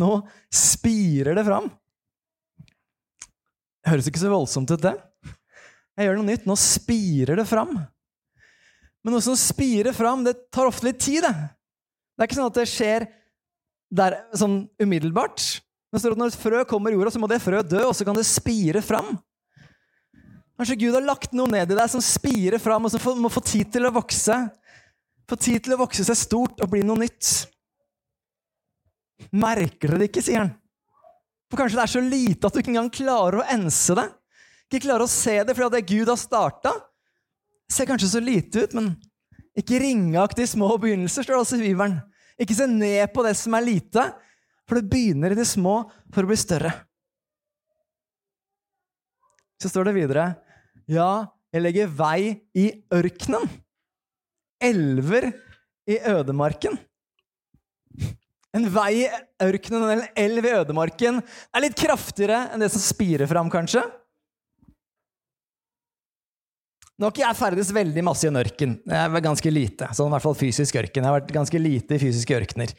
Nå 0.01 0.11
spirer 0.55 1.37
det 1.37 1.45
fram. 1.45 1.69
Høres 3.89 4.11
ikke 4.11 4.21
så 4.21 4.33
voldsomt 4.33 4.71
ut, 4.75 4.83
det. 4.83 4.97
Jeg 5.97 6.09
gjør 6.09 6.21
noe 6.21 6.29
nytt. 6.29 6.47
Nå 6.49 6.57
spirer 6.61 7.41
det 7.41 7.47
fram. 7.49 7.73
Men 9.01 9.15
noe 9.15 9.25
som 9.25 9.37
spirer 9.39 9.97
fram, 9.97 10.25
det 10.27 10.37
tar 10.53 10.69
ofte 10.69 10.89
litt 10.89 11.01
tid. 11.01 11.25
Det 11.25 11.33
Det 11.33 12.25
er 12.25 12.29
ikke 12.29 12.37
sånn 12.37 12.51
at 12.51 12.59
det 12.61 12.69
skjer 12.69 13.09
der, 13.91 14.19
sånn 14.37 14.57
umiddelbart. 14.77 15.41
Men 15.91 16.03
når 16.21 16.31
et 16.31 16.39
frø 16.39 16.61
kommer 16.69 16.93
i 16.93 16.99
jorda, 16.99 17.15
så 17.15 17.23
må 17.23 17.29
det 17.31 17.41
frøet 17.41 17.71
dø, 17.71 17.81
og 17.89 17.95
så 17.97 18.05
kan 18.05 18.15
det 18.15 18.27
spire 18.29 18.83
fram. 18.85 19.17
Kanskje 20.61 20.77
Gud 20.83 20.93
har 20.93 21.07
lagt 21.07 21.33
noe 21.33 21.49
ned 21.49 21.73
i 21.73 21.79
deg 21.79 21.89
som 21.89 22.03
spirer 22.05 22.61
fram, 22.61 22.85
og 22.85 22.93
som 22.93 23.23
må 23.25 23.33
få 23.33 23.41
tid 23.41 23.73
til 23.73 23.89
å 23.89 23.95
vokse. 23.97 24.37
Få 25.25 25.39
tid 25.41 25.65
til 25.65 25.73
å 25.73 25.81
vokse 25.81 26.05
seg 26.05 26.19
stort 26.21 26.61
og 26.61 26.69
bli 26.69 26.85
noe 26.85 27.01
nytt. 27.01 27.49
Merker 29.33 29.95
dere 29.95 30.03
det 30.03 30.11
ikke, 30.11 30.25
sier 30.27 30.45
han. 30.45 30.53
For 31.51 31.59
kanskje 31.59 31.81
det 31.81 31.85
er 31.85 31.93
så 31.93 32.03
lite 32.05 32.47
at 32.47 32.55
du 32.55 32.61
ikke 32.63 32.71
engang 32.73 32.93
klarer 32.95 33.41
å 33.41 33.47
ense 33.51 33.97
det. 33.99 34.07
Ikke 34.71 34.87
klarer 34.87 35.03
å 35.03 35.11
se 35.11 35.35
det 35.43 35.57
fordi 35.59 35.77
det 35.77 35.89
Gud 35.89 36.11
har 36.13 36.19
starta. 36.21 36.73
Ser 37.71 37.89
kanskje 37.91 38.13
så 38.13 38.23
lite 38.23 38.65
ut, 38.65 38.77
men 38.79 38.93
ikke 39.59 39.81
ringeaktig 39.83 40.47
små 40.53 40.77
begynnelser, 40.79 41.27
står 41.27 41.37
det 41.37 41.43
også 41.43 41.59
i 41.59 41.65
Bibelen. 41.67 41.99
Ikke 42.41 42.57
se 42.57 42.69
ned 42.71 43.11
på 43.15 43.25
det 43.27 43.35
som 43.39 43.55
er 43.59 43.67
lite, 43.67 44.05
for 44.69 44.79
det 44.79 44.91
begynner 44.91 45.35
i 45.35 45.39
de 45.39 45.47
små 45.47 45.83
for 46.15 46.23
å 46.23 46.31
bli 46.31 46.39
større. 46.39 46.71
Så 49.61 49.69
står 49.69 49.91
det 49.91 49.97
videre 49.99 50.29
Ja, 50.89 51.27
jeg 51.51 51.65
legger 51.67 51.91
vei 51.99 52.39
i 52.57 52.71
ørkenen. 52.95 53.51
Elver 54.63 55.33
i 55.91 55.99
ødemarken. 56.07 56.79
En 58.57 58.67
vei 58.75 59.05
i 59.05 59.09
ørkenen 59.45 59.85
eller 59.85 60.09
en 60.09 60.19
elv 60.19 60.47
i 60.49 60.55
ødemarken 60.59 61.21
er 61.23 61.63
litt 61.63 61.79
kraftigere 61.79 62.49
enn 62.51 62.63
det 62.63 62.71
som 62.75 62.83
spirer 62.83 63.29
fram, 63.31 63.51
kanskje. 63.53 63.85
Nå 67.01 67.09
har 67.09 67.15
ikke 67.15 67.23
jeg 67.23 67.39
ferdes 67.39 67.71
veldig 67.73 68.03
masse 68.05 68.27
i 68.27 68.29
en 68.29 68.37
ørken. 68.37 68.75
Jeg 68.85 68.99
er 69.01 69.23
ganske 69.25 69.53
lite, 69.55 69.87
sånn 69.97 70.11
i 70.11 70.13
hvert 70.13 70.25
fall 70.27 70.37
fysisk 70.37 70.77
ørken. 70.77 71.01
Jeg 71.01 71.09
har 71.09 71.17
vært 71.17 71.31
ganske 71.33 71.61
lite 71.63 71.97
i 71.97 72.03
fysiske 72.03 72.37
ørkener. 72.37 72.75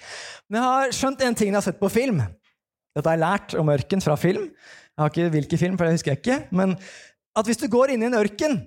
Men 0.45 0.59
jeg 0.59 0.67
har 0.67 0.93
skjønt 0.93 1.23
en 1.25 1.37
ting 1.39 1.49
jeg 1.49 1.57
har 1.57 1.65
sett 1.65 1.79
på 1.79 1.89
film. 1.89 2.19
Dette 2.93 3.07
har 3.07 3.17
jeg 3.17 3.23
lært 3.23 3.55
om 3.57 3.71
ørken 3.73 4.03
fra 4.03 4.19
film. 4.19 4.51
Jeg 4.51 5.01
har 5.01 5.09
ikke 5.09 5.31
hvilken 5.33 5.61
film, 5.63 5.79
for 5.79 5.87
det 5.87 5.95
husker 5.95 6.13
jeg 6.13 6.21
ikke. 6.21 6.37
Men 6.53 6.75
at 7.39 7.49
hvis 7.49 7.63
du 7.63 7.65
går 7.71 7.95
inn 7.95 8.05
i 8.05 8.09
en 8.11 8.19
ørken, 8.19 8.59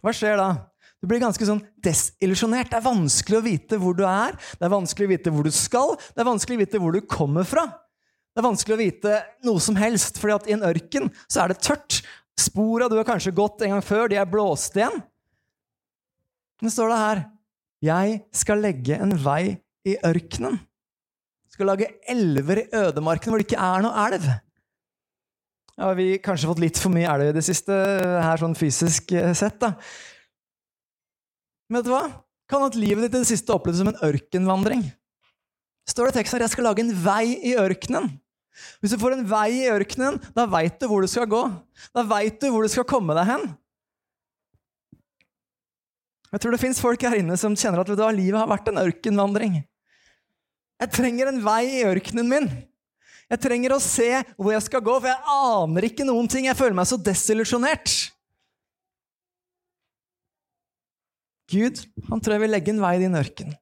hva 0.00 0.16
skjer 0.16 0.40
da? 0.40 0.48
Du 1.00 1.08
blir 1.08 1.22
ganske 1.22 1.46
sånn 1.48 1.62
desillusjonert. 1.80 2.68
Det 2.72 2.76
er 2.76 2.84
vanskelig 2.84 3.38
å 3.38 3.44
vite 3.44 3.78
hvor 3.80 3.96
du 3.96 4.02
er, 4.04 4.36
det 4.36 4.66
er 4.66 4.72
vanskelig 4.74 5.08
å 5.08 5.12
vite 5.14 5.32
hvor 5.32 5.46
du 5.46 5.54
skal, 5.54 5.94
det 6.12 6.20
er 6.20 6.28
vanskelig 6.28 6.58
å 6.58 6.62
vite 6.62 6.80
hvor 6.82 6.96
du 6.96 7.00
kommer 7.08 7.48
fra. 7.48 7.64
Det 8.30 8.42
er 8.42 8.46
vanskelig 8.46 8.76
å 8.76 8.80
vite 8.80 9.14
noe 9.48 9.62
som 9.64 9.78
helst, 9.80 10.20
fordi 10.20 10.36
at 10.36 10.50
i 10.50 10.54
en 10.54 10.66
ørken 10.68 11.08
så 11.24 11.44
er 11.44 11.52
det 11.52 11.62
tørt. 11.64 12.02
Spora 12.38 12.88
du 12.88 12.98
har 12.98 13.08
kanskje 13.08 13.34
gått 13.36 13.64
en 13.64 13.74
gang 13.74 13.84
før, 13.84 14.10
de 14.12 14.20
er 14.20 14.28
blåst 14.28 14.76
igjen. 14.78 15.00
Men 16.60 16.72
står 16.72 16.92
det 16.92 17.00
her 17.00 17.22
Jeg 17.80 18.20
skal 18.36 18.60
legge 18.60 19.00
en 19.00 19.16
vei 19.24 19.56
i 19.88 19.96
ørkenen. 20.04 20.60
Skal 21.50 21.72
lage 21.72 21.88
elver 22.08 22.62
i 22.62 22.68
ødemarken 22.76 23.32
hvor 23.32 23.40
det 23.40 23.48
ikke 23.48 23.64
er 23.64 23.84
noe 23.84 24.06
elv. 24.06 24.28
Ja, 25.80 25.90
vi 25.96 26.10
har 26.12 26.22
kanskje 26.22 26.50
fått 26.50 26.60
litt 26.60 26.78
for 26.78 26.92
mye 26.92 27.08
elv 27.08 27.30
i 27.30 27.36
det 27.36 27.44
siste, 27.46 27.72
her 27.72 28.40
sånn 28.40 28.56
fysisk 28.58 29.14
eh, 29.16 29.32
sett, 29.36 29.56
da. 29.62 29.74
Men 31.70 31.80
vet 31.80 31.86
du 31.86 31.94
hva? 31.94 32.06
Kan 32.50 32.66
at 32.66 32.74
livet 32.74 33.06
ditt 33.06 33.14
i 33.14 33.22
det 33.22 33.30
siste 33.30 33.54
opplevdes 33.54 33.84
som 33.84 33.92
en 33.92 34.02
ørkenvandring? 34.02 34.88
står 35.90 36.06
det 36.06 36.12
i 36.12 36.18
teksten 36.20 36.38
at 36.38 36.46
jeg 36.46 36.54
skal 36.54 36.68
lage 36.68 36.84
en 36.84 36.92
vei 37.02 37.24
i 37.50 37.56
ørkenen. 37.58 38.10
Hvis 38.82 38.92
du 38.94 39.00
får 39.00 39.16
en 39.16 39.26
vei 39.26 39.48
i 39.62 39.70
ørkenen, 39.72 40.18
da 40.36 40.46
veit 40.50 40.76
du 40.80 40.86
hvor 40.90 41.02
du 41.02 41.08
skal 41.10 41.28
gå. 41.30 41.40
Da 41.96 42.04
veit 42.06 42.38
du 42.42 42.50
hvor 42.50 42.66
du 42.66 42.70
skal 42.72 42.86
komme 42.88 43.16
deg 43.16 43.28
hen. 43.30 43.46
Jeg 46.30 46.42
tror 46.42 46.54
det 46.54 46.62
fins 46.62 46.78
folk 46.82 47.02
her 47.02 47.16
inne 47.18 47.34
som 47.40 47.56
kjenner 47.58 47.82
at 47.82 47.90
du, 47.90 48.02
livet 48.14 48.38
har 48.38 48.50
vært 48.50 48.68
en 48.70 48.82
ørkenvandring. 48.84 49.62
Jeg 50.80 50.92
trenger 50.94 51.30
en 51.30 51.40
vei 51.42 51.62
i 51.80 51.86
ørkenen 51.88 52.30
min. 52.30 52.46
Jeg 53.30 53.42
trenger 53.42 53.74
å 53.74 53.82
se 53.82 54.08
hvor 54.36 54.54
jeg 54.54 54.62
skal 54.66 54.82
gå, 54.82 54.94
for 54.98 55.10
jeg 55.10 55.34
aner 55.34 55.86
ikke 55.86 56.06
noen 56.06 56.30
ting. 56.30 56.46
Jeg 56.48 56.58
føler 56.58 56.76
meg 56.78 56.88
så 56.90 56.98
desillusjonert. 56.98 57.96
Gud, 61.50 61.82
han 62.08 62.22
tror 62.22 62.36
jeg 62.36 62.44
vil 62.44 62.54
legge 62.54 62.72
en 62.74 62.82
vei 62.82 62.94
i 62.98 63.02
din 63.02 63.18
ørken. 63.18 63.52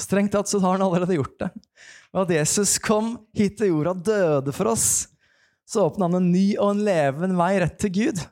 Strengt 0.00 0.34
tatt 0.34 0.50
så 0.50 0.60
har 0.62 0.76
han 0.76 0.84
allerede 0.84 1.16
gjort 1.18 1.38
det. 1.40 1.50
Og 2.12 2.24
at 2.24 2.34
Jesus 2.36 2.76
kom 2.82 3.14
hit 3.36 3.58
til 3.60 3.72
jorda, 3.72 3.94
døde 3.94 4.54
for 4.56 4.72
oss, 4.72 5.08
så 5.68 5.86
åpna 5.86 6.08
han 6.08 6.18
en 6.18 6.30
ny 6.32 6.52
og 6.58 6.74
en 6.74 6.84
levende 6.84 7.38
vei 7.38 7.54
rett 7.62 7.78
til 7.80 7.94
Gud. 7.96 8.22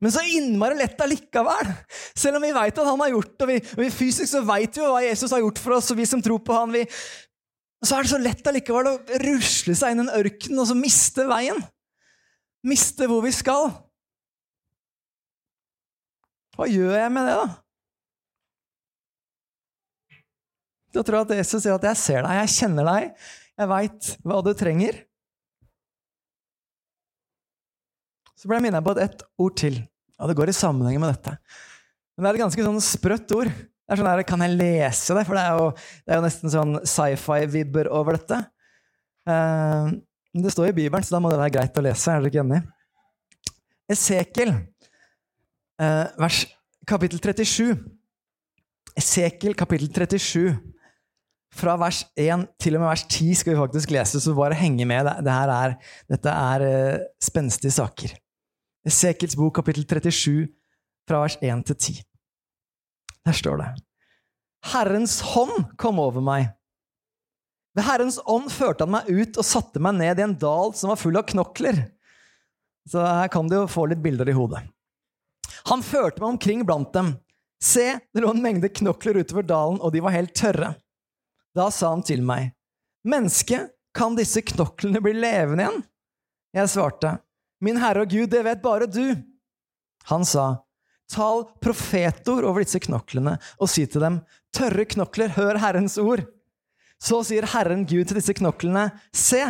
Men 0.00 0.12
så 0.14 0.22
innmari 0.24 0.78
lett 0.78 1.00
allikevel. 1.04 1.74
Selv 2.16 2.38
om 2.38 2.46
vi 2.46 2.54
veit 2.56 2.78
at 2.78 2.88
han 2.88 3.02
har 3.04 3.12
gjort 3.12 3.34
det, 3.34 3.44
og 3.44 3.50
vi, 3.50 3.58
og 3.74 3.82
vi 3.84 3.90
fysisk 3.92 4.30
så 4.30 4.40
veit 4.48 4.78
vi 4.78 4.86
hva 4.86 5.02
Jesus 5.04 5.34
har 5.34 5.42
gjort 5.42 5.60
for 5.60 5.76
oss, 5.76 5.90
og 5.92 6.00
vi 6.00 6.08
som 6.08 6.22
tror 6.24 6.40
på 6.44 6.56
han, 6.56 6.72
vi, 6.72 6.86
så 7.84 7.98
er 7.98 8.06
det 8.06 8.12
så 8.14 8.22
lett 8.22 8.48
allikevel 8.48 8.88
å 8.88 8.96
rusle 9.26 9.76
seg 9.76 9.92
inn 9.92 10.02
i 10.02 10.06
en 10.06 10.16
ørken 10.22 10.62
og 10.62 10.70
så 10.70 10.76
miste 10.78 11.28
veien. 11.28 11.60
Miste 12.64 13.08
hvor 13.08 13.20
vi 13.24 13.32
skal. 13.36 13.68
Hva 16.60 16.66
gjør 16.68 16.92
jeg 16.92 17.12
med 17.14 17.24
det, 17.24 17.34
da? 17.40 17.46
Da 20.90 21.02
tror 21.06 21.16
jeg 21.16 21.24
at 21.24 21.38
Jesus 21.38 21.62
sier 21.64 21.76
at 21.78 21.86
'jeg 21.86 21.96
ser 21.96 22.20
deg, 22.26 22.36
jeg 22.36 22.52
kjenner 22.52 22.84
deg, 22.84 23.14
jeg 23.56 23.68
veit 23.70 24.08
hva 24.26 24.40
du 24.44 24.50
trenger'. 24.52 24.98
Så 28.36 28.48
ble 28.48 28.58
jeg 28.58 28.64
minnet 28.66 28.84
på 28.84 28.92
et 29.00 29.22
ord 29.40 29.56
til, 29.56 29.78
og 30.18 30.28
det 30.28 30.36
går 30.36 30.52
i 30.52 30.56
sammenheng 30.56 31.00
med 31.00 31.14
dette. 31.14 31.32
Men 32.16 32.24
det 32.24 32.28
er 32.28 32.34
et 32.36 32.44
ganske 32.44 32.66
sånn 32.66 32.84
sprøtt 32.84 33.32
ord. 33.36 33.48
Det 33.48 33.94
er 33.94 33.96
sånn 33.96 34.10
her, 34.10 34.22
Kan 34.28 34.44
jeg 34.44 34.58
lese 34.58 35.16
det? 35.16 35.24
For 35.24 35.34
det 35.36 35.44
er 35.44 35.56
jo, 35.56 35.70
det 36.04 36.12
er 36.12 36.20
jo 36.20 36.26
nesten 36.26 36.52
sånn 36.52 36.74
sci-fi-vibber 36.84 37.88
over 37.88 38.18
dette. 38.18 38.42
Uh, 39.24 39.96
det 40.36 40.52
står 40.52 40.68
i 40.68 40.76
Bibelen, 40.76 41.04
så 41.04 41.16
da 41.16 41.20
må 41.24 41.32
det 41.32 41.40
være 41.40 41.56
greit 41.56 41.80
å 41.80 41.84
lese. 41.88 42.12
Er 42.12 42.20
dere 42.20 42.28
ikke 42.28 42.44
enig? 42.44 42.60
Esekiel, 43.90 44.54
vers, 45.80 46.44
kapittel 46.88 47.22
37. 47.22 47.78
Esekiel, 49.00 49.54
kapittel 49.56 49.88
37 49.88 50.58
fra 51.56 51.74
vers 51.80 52.04
1 52.18 52.46
til 52.62 52.76
og 52.76 52.84
med 52.84 52.92
vers 52.92 53.04
10 53.08 53.34
skal 53.40 53.54
vi 53.54 53.58
faktisk 53.58 53.92
lese, 53.94 54.20
så 54.22 54.34
bare 54.36 54.58
henge 54.58 54.86
med. 54.86 55.08
Det, 55.24 55.34
er, 55.34 55.74
dette 56.10 56.34
er 56.34 56.64
uh, 56.66 57.02
spenstige 57.22 57.74
saker. 57.74 58.14
Esekiels 58.86 59.36
bok, 59.36 59.54
kapittel 59.58 59.84
37, 59.84 60.48
fra 61.08 61.24
vers 61.24 61.36
1 61.42 61.66
til 61.66 61.76
10. 61.76 62.00
Der 63.26 63.36
står 63.36 63.60
det 63.60 63.68
Herrens 64.70 65.18
hånd 65.32 65.72
kom 65.80 66.00
over 66.00 66.22
meg. 66.24 66.50
Ved 67.76 67.86
Herrens 67.86 68.18
ånd 68.28 68.50
førte 68.52 68.84
han 68.84 68.92
meg 68.92 69.08
ut 69.08 69.38
og 69.40 69.46
satte 69.46 69.80
meg 69.82 69.96
ned 69.96 70.20
i 70.20 70.24
en 70.26 70.36
dal 70.36 70.74
som 70.76 70.92
var 70.92 71.00
full 71.00 71.16
av 71.16 71.26
knokler. 71.30 71.78
Så 72.88 73.00
her 73.00 73.30
kan 73.32 73.48
du 73.48 73.56
jo 73.56 73.70
få 73.70 73.86
litt 73.88 74.02
bilder 74.04 74.28
i 74.28 74.36
hodet. 74.36 74.62
Han 75.70 75.82
førte 75.84 76.22
meg 76.22 76.34
omkring 76.34 76.64
blant 76.66 76.92
dem. 76.94 77.14
Se, 77.60 77.98
det 78.14 78.22
lå 78.22 78.32
en 78.32 78.42
mengde 78.42 78.70
knokler 78.72 79.20
utover 79.20 79.44
dalen, 79.44 79.80
og 79.80 79.92
de 79.92 80.02
var 80.04 80.16
helt 80.16 80.34
tørre. 80.36 80.74
Da 81.56 81.68
sa 81.74 81.92
han 81.92 82.04
til 82.06 82.22
meg, 82.24 82.54
Menneske, 83.04 83.66
kan 83.96 84.14
disse 84.16 84.42
knoklene 84.46 85.00
bli 85.02 85.14
levende 85.16 85.64
igjen? 85.64 85.80
Jeg 86.54 86.70
svarte, 86.72 87.16
Min 87.60 87.80
Herre 87.80 88.04
og 88.04 88.12
Gud, 88.12 88.28
det 88.32 88.42
vet 88.46 88.62
bare 88.62 88.88
du. 88.88 89.16
Han 90.10 90.24
sa, 90.24 90.62
Tal 91.10 91.42
profetord 91.62 92.46
over 92.46 92.62
disse 92.62 92.80
knoklene 92.82 93.34
og 93.58 93.70
si 93.70 93.84
til 93.90 94.04
dem, 94.04 94.20
Tørre 94.54 94.86
knokler, 94.88 95.32
hør 95.34 95.58
Herrens 95.62 95.98
ord. 96.00 96.22
Så 97.00 97.22
sier 97.26 97.48
Herren 97.52 97.84
Gud 97.88 98.08
til 98.08 98.18
disse 98.20 98.34
knoklene, 98.36 98.88
Se, 99.12 99.42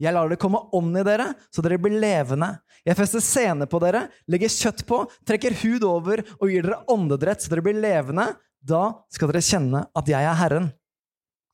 jeg 0.00 0.16
lar 0.16 0.30
det 0.30 0.40
komme 0.40 0.62
ånd 0.76 0.96
i 0.96 1.04
dere, 1.06 1.30
så 1.52 1.62
dere 1.64 1.80
blir 1.80 1.98
levende. 2.00 2.54
Jeg 2.86 2.96
fester 2.96 3.22
sene 3.24 3.66
på 3.68 3.80
dere, 3.82 4.06
legger 4.30 4.52
kjøtt 4.52 4.84
på, 4.88 5.02
trekker 5.28 5.56
hud 5.62 5.84
over 5.84 6.22
og 6.38 6.48
gir 6.48 6.64
dere 6.64 6.80
åndedrett, 6.90 7.42
så 7.42 7.52
dere 7.52 7.64
blir 7.66 7.80
levende. 7.80 8.30
Da 8.60 9.04
skal 9.12 9.30
dere 9.30 9.44
kjenne 9.44 9.84
at 9.96 10.08
jeg 10.08 10.26
er 10.26 10.38
Herren. 10.38 10.70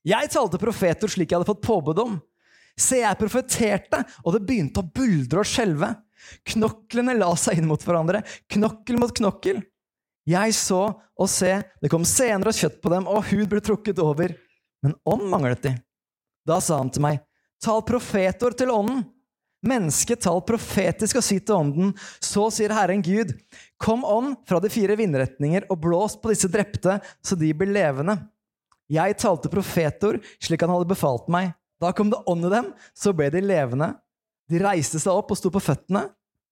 Jeg 0.06 0.30
talte 0.30 0.60
profeter 0.62 1.10
slik 1.10 1.32
jeg 1.32 1.40
hadde 1.40 1.48
fått 1.48 1.64
påbud 1.66 2.02
om. 2.02 2.18
Se, 2.78 3.00
jeg 3.00 3.18
profeterte, 3.18 4.02
og 4.22 4.36
det 4.36 4.44
begynte 4.46 4.82
å 4.82 4.90
buldre 4.94 5.42
og 5.42 5.48
skjelve. 5.48 5.94
Knoklene 6.52 7.16
la 7.16 7.30
seg 7.38 7.60
inn 7.60 7.68
mot 7.70 7.82
hverandre, 7.82 8.20
knokkel 8.52 9.00
mot 9.00 9.14
knokkel. 9.16 9.62
Jeg 10.26 10.54
så 10.58 10.82
og 11.16 11.30
se, 11.30 11.52
det 11.80 11.90
kom 11.90 12.04
senere 12.06 12.52
og 12.52 12.58
kjøtt 12.58 12.80
på 12.82 12.92
dem, 12.92 13.06
og 13.10 13.26
hud 13.30 13.46
ble 13.50 13.62
trukket 13.64 14.02
over. 14.02 14.34
Men 14.84 14.94
ånd 15.08 15.26
manglet 15.32 15.62
de. 15.64 15.74
Da 16.46 16.60
sa 16.62 16.78
han 16.78 16.92
til 16.92 17.02
meg, 17.06 17.22
tal 17.62 17.82
profetord 17.86 18.58
til 18.58 18.70
ånden. 18.74 19.06
Mennesket 19.66 20.22
talt 20.22 20.46
profetisk 20.46 21.18
og 21.18 21.24
si 21.26 21.40
til 21.40 21.56
ånden, 21.56 21.92
så 22.22 22.46
sier 22.54 22.74
Herren 22.76 23.02
Gud, 23.04 23.32
kom 23.82 24.04
ånd 24.06 24.36
fra 24.46 24.60
de 24.62 24.70
fire 24.72 24.96
vindretninger 24.98 25.66
og 25.72 25.80
blås 25.82 26.16
på 26.20 26.30
disse 26.32 26.50
drepte, 26.52 27.00
så 27.24 27.38
de 27.38 27.50
blir 27.56 27.72
levende. 27.74 28.18
Jeg 28.92 29.18
talte 29.18 29.50
profetord 29.50 30.20
slik 30.38 30.62
han 30.62 30.70
hadde 30.70 30.90
befalt 30.90 31.26
meg. 31.32 31.50
Da 31.82 31.90
kom 31.92 32.12
det 32.12 32.22
ånd 32.30 32.46
i 32.46 32.52
dem, 32.52 32.70
så 32.94 33.12
ble 33.16 33.28
de 33.34 33.42
levende. 33.42 33.90
De 34.46 34.62
reiste 34.62 35.00
seg 35.02 35.12
opp 35.12 35.34
og 35.34 35.40
sto 35.40 35.50
på 35.52 35.62
føttene. 35.62 36.06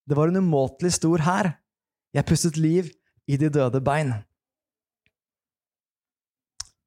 Det 0.04 0.18
var 0.18 0.28
en 0.28 0.42
umåtelig 0.42 0.96
stor 0.98 1.22
hær. 1.24 1.54
Jeg 2.14 2.26
pustet 2.28 2.58
liv 2.60 2.90
i 3.30 3.38
de 3.40 3.48
døde 3.52 3.80
bein. 3.84 4.12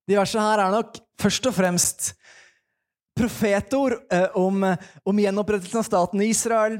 De 0.07 0.15
versene 0.15 0.45
her 0.45 0.63
er 0.63 0.75
nok 0.75 0.99
først 1.19 1.49
og 1.49 1.55
fremst 1.55 2.11
profetord 3.17 3.97
eh, 4.13 4.29
om, 4.37 4.63
om 5.03 5.19
gjenopprettelsen 5.23 5.81
av 5.81 5.87
staten 5.87 6.23
Israel. 6.25 6.79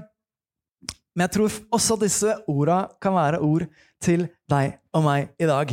Men 1.17 1.26
jeg 1.26 1.34
tror 1.34 1.60
også 1.73 1.97
disse 2.02 2.34
orda 2.47 2.84
kan 3.02 3.15
være 3.17 3.41
ord 3.41 3.65
til 4.04 4.28
deg 4.50 4.78
og 4.93 5.06
meg 5.08 5.32
i 5.41 5.50
dag. 5.50 5.71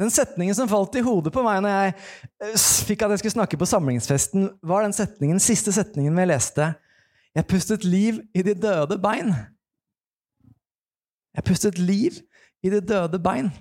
Den 0.00 0.12
setningen 0.12 0.56
som 0.56 0.68
falt 0.68 0.96
i 0.96 1.04
hodet 1.04 1.32
på 1.32 1.42
meg 1.44 1.60
når 1.64 1.74
jeg 1.74 1.94
eh, 2.48 2.66
fikk 2.88 3.04
at 3.04 3.14
jeg 3.14 3.22
skulle 3.22 3.36
snakke 3.38 3.60
på 3.60 3.68
samlingsfesten, 3.68 4.48
var 4.64 4.84
den 4.84 4.96
setningen, 4.96 5.40
siste 5.40 5.72
setningen 5.76 6.16
vi 6.16 6.28
leste. 6.28 6.72
Jeg 7.36 7.48
pustet 7.48 7.84
liv 7.84 8.20
i 8.34 8.44
de 8.44 8.54
døde 8.56 8.96
bein. 9.00 9.34
Jeg 11.36 11.46
pustet 11.46 11.78
liv 11.78 12.16
i 12.64 12.72
de 12.72 12.80
døde 12.84 13.20
bein. 13.22 13.52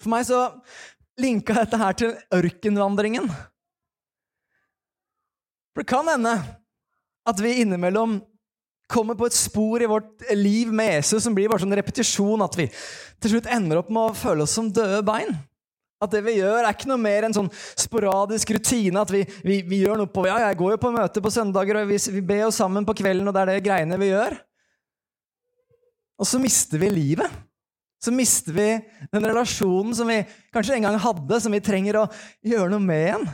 For 0.00 0.12
meg 0.12 0.24
så 0.28 0.46
linka 1.18 1.56
dette 1.56 1.80
her 1.80 1.96
til 1.98 2.14
ørkenvandringen. 2.34 3.28
For 5.74 5.82
det 5.82 5.90
kan 5.90 6.08
hende 6.10 6.34
at 7.28 7.42
vi 7.42 7.60
innimellom 7.62 8.18
kommer 8.90 9.14
på 9.14 9.28
et 9.28 9.36
spor 9.36 9.82
i 9.82 9.88
vårt 9.90 10.24
liv 10.34 10.72
med 10.74 10.96
Jesus 10.96 11.22
som 11.24 11.34
blir 11.36 11.50
bare 11.50 11.62
sånn 11.62 11.76
repetisjon, 11.78 12.42
at 12.42 12.56
vi 12.58 12.66
til 13.22 13.36
slutt 13.36 13.50
ender 13.52 13.80
opp 13.80 13.92
med 13.92 14.10
å 14.10 14.18
føle 14.18 14.46
oss 14.46 14.56
som 14.58 14.70
døde 14.74 15.04
bein. 15.06 15.30
At 16.00 16.14
det 16.14 16.22
vi 16.24 16.38
gjør, 16.38 16.64
er 16.64 16.72
ikke 16.72 16.88
noe 16.88 17.00
mer 17.00 17.26
enn 17.26 17.34
sånn 17.36 17.50
sporadisk 17.52 18.54
rutine. 18.56 19.02
At 19.02 19.10
vi, 19.12 19.20
vi, 19.44 19.60
vi, 19.68 19.82
gjør 19.84 20.00
noe 20.00 20.10
på 20.10 20.24
Ja, 20.24 20.38
jeg 20.46 20.56
går 20.58 20.74
jo 20.74 20.80
på 20.80 20.92
møte 20.94 21.20
på 21.20 21.32
søndager, 21.32 21.82
og 21.82 21.90
vi, 21.92 21.98
vi 22.16 22.22
ber 22.24 22.46
jo 22.46 22.54
sammen 22.56 22.88
på 22.88 22.96
kvelden, 23.02 23.28
og 23.28 23.36
det 23.36 23.42
er 23.42 23.52
det 23.52 23.64
greiene 23.66 23.98
vi 24.00 24.08
gjør. 24.08 24.38
Og 26.20 26.28
så 26.28 26.40
mister 26.40 26.80
vi 26.80 26.88
livet. 26.92 27.36
Så 28.00 28.12
mister 28.14 28.56
vi 28.56 28.68
den 29.12 29.28
relasjonen 29.28 29.92
som 29.96 30.08
vi 30.08 30.22
kanskje 30.54 30.78
en 30.78 30.88
gang 30.88 30.98
hadde, 31.02 31.40
som 31.42 31.52
vi 31.52 31.60
trenger 31.64 32.00
å 32.00 32.08
gjøre 32.46 32.72
noe 32.72 32.84
med 32.84 33.04
igjen. 33.04 33.26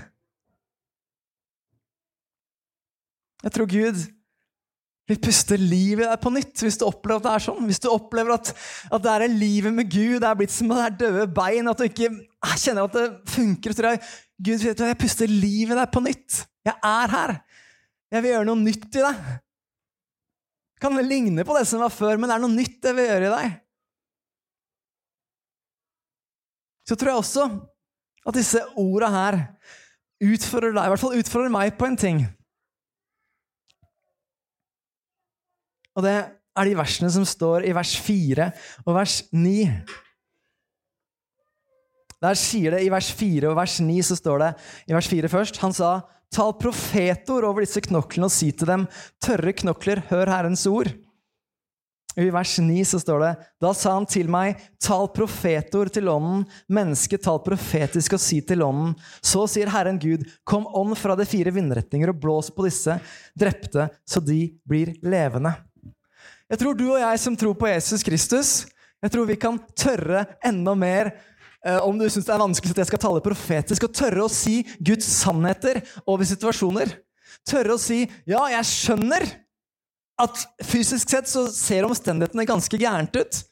Jeg 3.47 3.55
tror 3.55 3.71
Gud 3.71 4.01
vil 5.07 5.19
puste 5.23 5.55
liv 5.61 6.01
i 6.01 6.07
deg 6.07 6.19
på 6.19 6.33
nytt, 6.35 6.65
hvis 6.65 6.79
du 6.81 6.87
opplever 6.89 7.21
at 7.21 7.27
det 7.29 7.35
er 7.37 7.45
sånn. 7.45 7.67
Hvis 7.69 7.83
du 7.85 7.89
opplever 7.93 8.35
at, 8.35 8.51
at 8.91 9.05
det 9.05 9.13
er 9.13 9.27
livet 9.31 9.75
med 9.75 9.87
Gud, 9.87 10.19
det 10.23 10.27
er 10.27 10.39
blitt 10.39 10.55
som 10.55 10.73
det 10.73 10.81
er 10.83 10.97
døde 11.05 11.27
bein, 11.37 11.71
at 11.71 11.79
du 11.79 11.87
ikke 11.87 12.11
ah, 12.43 12.57
kjenner 12.59 12.89
at 12.89 12.97
det 12.97 13.05
funker. 13.31 13.77
Tror 13.77 13.95
jeg, 13.95 14.03
Gud, 14.41 14.65
vet 14.65 14.81
du, 14.81 14.87
jeg 14.89 14.99
puster 14.99 15.31
liv 15.31 15.71
i 15.71 15.79
deg 15.79 15.93
på 15.95 16.03
nytt. 16.03 16.41
Jeg 16.67 16.75
er 16.75 17.15
her. 17.15 17.35
Jeg 18.11 18.25
vil 18.25 18.35
gjøre 18.35 18.49
noe 18.51 18.63
nytt 18.65 18.89
i 18.99 19.05
deg. 19.05 19.23
Det 20.77 20.83
kan 20.83 20.99
ligne 21.07 21.47
på 21.47 21.55
det 21.57 21.65
som 21.71 21.81
var 21.87 21.95
før, 21.95 22.19
men 22.19 22.29
det 22.29 22.35
er 22.35 22.43
noe 22.43 22.57
nytt 22.57 22.91
jeg 22.91 22.99
vil 22.99 23.09
gjøre 23.13 23.31
i 23.31 23.35
deg. 23.37 23.55
Så 26.87 26.95
tror 26.95 27.13
jeg 27.13 27.23
også 27.23 27.47
at 28.27 28.37
disse 28.37 28.63
orda 28.79 29.11
her 29.11 29.39
utfordrer 30.23 30.73
deg, 30.73 30.87
i 30.87 30.93
hvert 30.93 31.03
fall 31.03 31.19
utfordrer 31.19 31.53
meg 31.53 31.77
på 31.79 31.89
en 31.89 31.99
ting. 32.01 32.25
Og 35.97 36.05
det 36.05 36.17
er 36.17 36.69
de 36.69 36.77
versene 36.77 37.11
som 37.13 37.25
står 37.29 37.67
i 37.69 37.75
vers 37.77 37.95
4 38.05 38.51
og 38.85 38.93
vers 38.97 39.21
9. 39.33 39.55
Der 42.25 42.39
sier 42.41 42.77
det 42.77 42.85
i 42.85 42.93
vers 42.93 43.11
4 43.13 43.51
og 43.51 43.59
vers 43.59 43.79
9 43.85 43.97
så 44.09 44.17
står 44.19 44.45
det 44.45 44.53
i 44.89 44.97
vers 44.97 45.09
4 45.13 45.31
først 45.33 45.61
Han 45.61 45.75
sa, 45.77 45.91
tal 46.33 46.55
profetord 46.61 47.45
over 47.49 47.65
disse 47.65 47.83
knoklene 47.85 48.29
og 48.29 48.35
si 48.35 48.51
til 48.53 48.69
dem, 48.71 48.87
tørre 49.23 49.53
knokler, 49.57 50.03
hør 50.11 50.33
Herrens 50.33 50.65
ord. 50.71 50.91
I 52.17 52.31
vers 52.33 52.55
9 52.59 52.85
så 52.89 52.99
står 53.01 53.21
det 53.21 53.33
Da 53.61 53.73
sa 53.77 53.93
han 53.99 54.07
til 54.09 54.31
meg, 54.33 54.57
tal 54.81 55.11
profetord 55.13 55.91
til 55.93 56.09
ånden, 56.09 56.47
menneske, 56.73 57.19
tal 57.21 57.43
profetisk 57.45 58.17
og 58.17 58.23
si 58.23 58.41
til 58.41 58.65
ånden. 58.65 58.95
Så 59.21 59.45
sier 59.53 59.69
Herren 59.73 60.01
Gud, 60.01 60.25
kom 60.49 60.65
ånd 60.67 60.97
fra 60.97 61.17
de 61.19 61.29
fire 61.29 61.53
vindretninger 61.53 62.13
og 62.13 62.21
blås 62.23 62.49
på 62.55 62.65
disse 62.65 62.97
drepte, 63.37 63.91
så 64.09 64.25
de 64.25 64.41
blir 64.65 64.95
levende. 65.05 65.53
Jeg 66.49 66.63
tror 66.63 66.79
du 66.79 66.87
og 66.89 67.01
jeg 67.03 67.21
som 67.21 67.37
tror 67.37 67.57
på 67.59 67.69
Jesus 67.69 68.05
Kristus, 68.07 68.51
jeg 69.03 69.13
tror 69.13 69.29
vi 69.29 69.37
kan 69.37 69.59
tørre 69.77 70.25
enda 70.47 70.73
mer 70.79 71.11
eh, 71.13 71.81
om 71.85 71.99
du 71.99 72.07
syns 72.09 72.25
det 72.25 72.33
er 72.33 72.41
vanskelig 72.47 72.73
at 72.73 72.85
jeg 72.85 72.95
skal 72.95 73.03
tale 73.03 73.25
profetisk, 73.25 73.85
og 73.85 73.97
tørre 73.99 74.25
å 74.25 74.33
si 74.33 74.63
Guds 74.81 75.09
sannheter 75.21 75.83
over 76.09 76.25
situasjoner. 76.25 76.97
Tørre 77.47 77.77
å 77.77 77.83
si 77.83 78.07
'ja, 78.25 78.41
jeg 78.57 78.65
skjønner' 78.73 79.46
at 80.21 80.47
fysisk 80.65 81.11
sett 81.13 81.29
så 81.29 81.45
ser 81.53 81.87
omstendighetene 81.87 82.47
ganske 82.49 82.81
gærent 82.81 83.17
ut. 83.17 83.43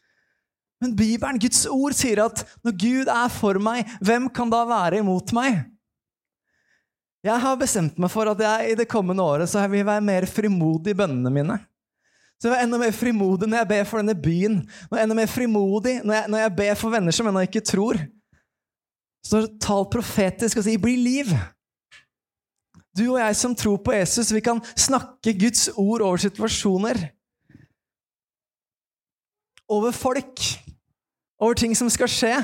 Men 0.83 0.97
Bibelen, 0.97 1.39
Guds 1.41 1.65
ord, 1.71 1.95
sier 1.97 2.25
at 2.25 2.43
når 2.65 2.77
Gud 2.81 3.11
er 3.13 3.31
for 3.33 3.61
meg, 3.63 3.89
hvem 4.05 4.29
kan 4.33 4.51
da 4.53 4.65
være 4.69 5.01
imot 5.01 5.33
meg? 5.37 5.63
Jeg 7.25 7.41
har 7.41 7.57
bestemt 7.57 7.97
meg 8.01 8.13
for 8.13 8.29
at 8.29 8.41
jeg 8.45 8.73
i 8.73 8.77
det 8.77 8.89
kommende 8.91 9.25
året 9.25 9.49
så 9.49 9.63
vil 9.73 9.87
være 9.87 10.05
mer 10.05 10.27
frimodig 10.29 10.93
i 10.93 10.99
bønnene 10.99 11.33
mine. 11.33 11.57
Så 12.37 12.49
jeg 12.49 12.51
vil 12.51 12.57
være 12.59 12.67
enda 12.67 12.81
mer 12.83 12.97
frimodig 12.97 13.49
når 13.49 13.63
jeg 13.63 13.71
ber 13.71 13.87
for 13.89 14.03
denne 14.03 14.17
byen. 14.27 14.59
Jeg 14.91 14.99
er 14.99 15.07
enda 15.07 15.17
mer 15.17 15.31
frimodig 15.33 15.95
når 16.05 16.19
jeg, 16.19 16.31
når 16.35 16.43
jeg 16.43 16.57
ber 16.59 16.77
for 16.81 16.93
venner 16.93 17.17
som 17.17 17.31
ennå 17.31 17.45
ikke 17.47 17.65
tror. 17.65 18.01
Så 19.25 19.47
tal 19.57 19.87
profetisk 19.89 20.61
og 20.61 20.67
si 20.67 20.77
'bli 20.77 20.99
liv'. 21.01 21.33
Du 22.95 23.09
og 23.09 23.19
jeg 23.19 23.37
som 23.37 23.55
tror 23.59 23.81
på 23.83 23.95
Jesus, 23.97 24.31
vi 24.31 24.43
kan 24.45 24.61
snakke 24.79 25.35
Guds 25.39 25.67
ord 25.75 26.05
over 26.07 26.21
situasjoner. 26.23 27.01
Over 29.69 29.95
folk. 29.97 30.45
Over 31.43 31.59
ting 31.59 31.75
som 31.75 31.91
skal 31.91 32.11
skje. 32.11 32.37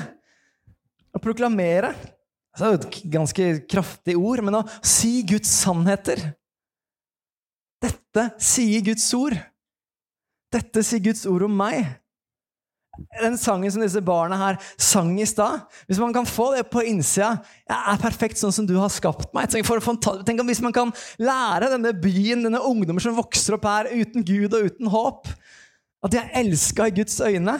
Å 1.15 1.21
proklamere. 1.23 1.93
Det 2.51 2.65
er 2.67 2.73
jo 2.73 2.79
et 2.81 2.99
ganske 3.13 3.47
kraftig 3.71 4.17
ord, 4.19 4.43
men 4.43 4.59
å 4.59 4.65
si 4.83 5.21
Guds 5.27 5.51
sannheter. 5.61 6.19
Dette 7.81 8.27
sier 8.43 8.83
Guds 8.85 9.07
ord. 9.15 9.37
Dette 10.51 10.83
sier 10.83 11.03
Guds 11.03 11.23
ord 11.31 11.47
om 11.47 11.55
meg. 11.55 11.87
Den 13.21 13.37
sangen 13.39 13.71
som 13.71 13.79
disse 13.83 14.01
barna 14.03 14.35
her 14.35 14.57
sang 14.75 15.13
i 15.21 15.25
stad 15.25 15.61
Hvis 15.87 15.99
man 16.01 16.11
kan 16.11 16.25
få 16.27 16.49
det 16.57 16.65
på 16.67 16.83
innsida 16.83 17.37
Jeg 17.63 17.77
er 17.77 18.01
perfekt 18.01 18.41
sånn 18.41 18.51
som 18.51 18.67
du 18.67 18.73
har 18.75 18.91
skapt 18.91 19.31
meg. 19.35 19.47
Tenk, 19.47 19.69
om 20.41 20.49
Hvis 20.49 20.63
man 20.63 20.75
kan 20.75 20.91
lære 21.21 21.71
denne 21.71 21.93
byen, 21.95 22.43
denne 22.43 22.59
ungdommer 22.59 23.03
som 23.03 23.15
vokser 23.15 23.55
opp 23.55 23.69
her 23.69 23.91
uten 23.95 24.27
Gud 24.27 24.51
og 24.51 24.67
uten 24.67 24.91
håp, 24.91 25.31
at 26.03 26.11
de 26.11 26.19
er 26.19 26.35
elska 26.43 26.89
i 26.89 26.95
Guds 26.99 27.15
øyne 27.23 27.55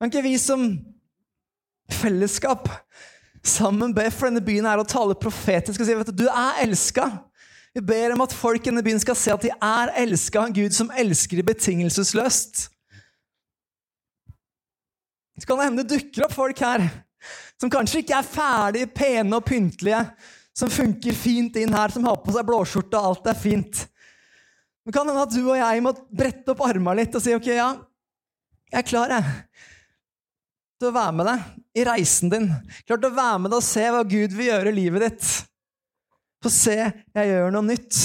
Kan 0.00 0.08
ikke 0.08 0.24
vi 0.24 0.36
som 0.40 0.70
fellesskap 1.90 2.70
sammen 3.44 3.92
be 3.96 4.06
for 4.12 4.28
denne 4.30 4.44
byen 4.44 4.68
her 4.68 4.80
og 4.80 4.88
tale 4.88 5.16
profetisk 5.18 5.80
og 5.80 5.88
si 5.88 5.96
vet 5.96 6.12
du, 6.12 6.24
du 6.24 6.28
er 6.28 6.64
elska? 6.64 7.08
Vi 7.76 7.84
ber 7.84 8.14
om 8.14 8.24
at 8.24 8.34
folk 8.34 8.64
i 8.64 8.70
denne 8.72 8.82
byen 8.84 9.00
skal 9.02 9.18
se 9.18 9.32
at 9.32 9.44
de 9.44 9.52
er 9.52 9.92
elska 10.02 10.40
av 10.40 10.48
en 10.48 10.56
Gud 10.56 10.74
som 10.74 10.90
elsker 10.98 11.38
de 11.38 11.46
betingelsesløst. 11.52 12.68
Så 15.40 15.48
kan 15.48 15.58
det 15.58 15.70
hende 15.70 15.84
det 15.84 15.96
dukker 15.96 16.26
opp 16.26 16.36
folk 16.36 16.60
her 16.62 16.84
som 17.60 17.68
kanskje 17.72 18.00
ikke 18.00 18.16
er 18.16 18.24
ferdig 18.28 18.86
pene 18.96 19.36
og 19.36 19.44
pyntelige, 19.44 20.00
som 20.56 20.72
funker 20.72 21.16
fint 21.16 21.58
inn 21.60 21.74
her, 21.76 21.92
som 21.92 22.06
har 22.08 22.16
på 22.22 22.32
seg 22.32 22.46
blåskjorte, 22.48 22.96
og 22.96 23.10
alt 23.10 23.28
er 23.28 23.36
fint. 23.36 23.82
Det 24.86 24.94
kan 24.96 25.08
hende 25.08 25.26
at 25.26 25.34
du 25.34 25.42
og 25.44 25.58
jeg 25.58 25.82
må 25.84 25.92
brette 26.08 26.54
opp 26.54 26.64
armene 26.64 27.02
litt 27.02 27.16
og 27.16 27.22
si 27.22 27.34
ok, 27.36 27.50
ja, 27.52 27.68
jeg 28.70 28.80
er 28.80 28.86
klar, 28.86 29.12
jeg. 29.12 29.66
Til 30.80 30.88
å 30.88 30.96
være 30.96 31.12
med 31.18 31.28
deg 31.28 31.38
i 31.76 31.84
reisen 31.84 32.32
din. 32.32 32.48
Klar 32.86 33.00
til 33.02 33.10
å 33.10 33.18
være 33.18 33.42
med 33.44 33.52
deg 33.52 33.60
og 33.60 33.66
se 33.66 33.84
hva 33.92 34.00
Gud 34.08 34.36
vil 34.38 34.48
gjøre 34.48 34.72
i 34.72 34.76
livet 34.78 35.04
ditt. 35.04 35.30
Få 36.40 36.48
se, 36.54 36.76
jeg 36.80 37.30
gjør 37.34 37.52
noe 37.52 37.66
nytt. 37.66 37.98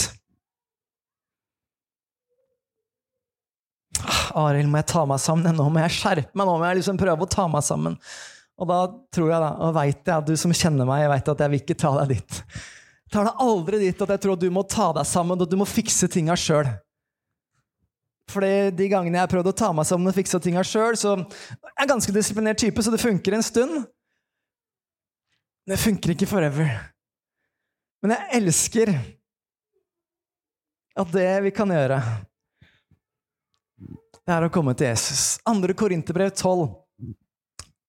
Ah, 3.94 3.94
Arild, 4.37 4.69
må 4.71 4.79
jeg 4.81 4.89
ta 4.91 5.03
meg 5.09 5.21
sammen? 5.23 5.57
Nå 5.57 5.67
må 5.71 5.83
jeg 5.83 5.97
skjerpe 5.97 6.31
meg. 6.33 6.47
Nå 6.47 6.55
må 6.59 6.69
jeg 6.69 6.81
liksom 6.81 6.99
prøve 6.99 7.25
å 7.25 7.31
ta 7.31 7.47
meg 7.51 7.65
sammen. 7.65 7.99
Og 8.55 8.69
da 8.69 8.79
tror 9.13 9.33
jeg 9.33 9.43
da, 9.43 9.51
og 9.65 9.75
veit 9.75 9.99
jeg 9.99 10.15
at 10.15 10.27
du 10.29 10.35
som 10.39 10.53
kjenner 10.55 10.87
meg, 10.87 11.03
jeg 11.03 11.11
vet 11.11 11.31
at 11.33 11.43
jeg 11.43 11.51
vil 11.51 11.63
ikke 11.63 11.77
ta 11.81 11.91
deg 11.99 12.13
dit. 12.15 12.37
Jeg 13.05 13.13
tar 13.13 13.27
deg 13.27 13.41
aldri 13.43 13.79
dit 13.83 14.03
at 14.05 14.13
jeg 14.15 14.23
tror 14.23 14.39
du 14.39 14.47
må 14.53 14.63
ta 14.69 14.89
deg 14.95 15.07
sammen 15.07 15.41
og 15.43 15.49
du 15.49 15.57
må 15.59 15.67
fikse 15.67 16.07
tinga 16.11 16.37
sjøl. 16.39 16.69
Fordi 18.31 18.71
de 18.73 18.87
gangene 18.89 19.19
jeg 19.19 19.27
har 19.27 19.31
prøvd 19.31 19.51
å 19.51 19.57
ta 19.59 19.69
meg 19.75 19.85
sammen 19.87 20.09
og 20.09 20.15
fikse 20.17 20.39
tinga 20.41 20.63
sjøl, 20.65 20.97
så 20.97 21.13
er 21.19 21.83
jeg 21.83 21.91
ganske 21.91 22.15
disiplinert 22.15 22.59
type, 22.63 22.81
så 22.81 22.93
det 22.93 23.03
funker 23.03 23.37
en 23.37 23.45
stund. 23.45 23.75
Men 25.65 25.75
det 25.75 25.81
funker 25.83 26.15
ikke 26.15 26.29
forever. 26.29 26.71
Men 28.01 28.15
jeg 28.15 28.39
elsker 28.39 28.93
at 30.95 31.11
det 31.11 31.29
vi 31.45 31.51
kan 31.53 31.71
gjøre, 31.73 31.99
det 34.25 34.33
er 34.35 34.45
å 34.45 34.51
komme 34.53 34.73
til 34.77 34.89
Jesus. 34.89 35.37
Andre 35.47 35.75
Korinterbrev 35.77 36.31
12, 36.33 36.67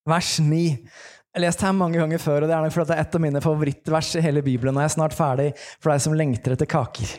vers 0.09 0.33
9. 0.44 0.62
Jeg 0.66 1.40
har 1.40 1.44
lest 1.44 1.64
her 1.64 1.77
mange 1.77 2.01
ganger 2.01 2.20
før, 2.20 2.44
og 2.44 2.51
det 2.51 2.57
er 2.57 2.64
nok 2.64 2.75
fordi 2.75 2.90
det 2.90 2.96
er 2.96 3.05
et 3.05 3.16
av 3.18 3.25
mine 3.25 3.42
favorittvers 3.44 4.12
i 4.16 4.25
hele 4.25 4.44
Bibelen. 4.44 4.77
Og 4.77 4.85
jeg 4.85 4.92
er 4.92 4.96
snart 4.96 5.16
ferdig 5.16 5.51
for 5.77 5.92
deg 5.92 6.05
som 6.05 6.16
lengter 6.16 6.57
etter 6.57 6.68
kaker. 6.68 7.16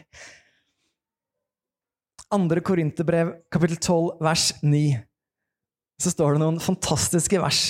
Andre 2.33 2.61
Korinterbrev, 2.65 3.33
kapittel 3.53 3.79
12, 3.79 4.15
vers 4.25 4.47
9. 4.61 4.85
Så 6.01 6.13
står 6.13 6.35
det 6.35 6.43
noen 6.43 6.61
fantastiske 6.61 7.41
vers 7.41 7.65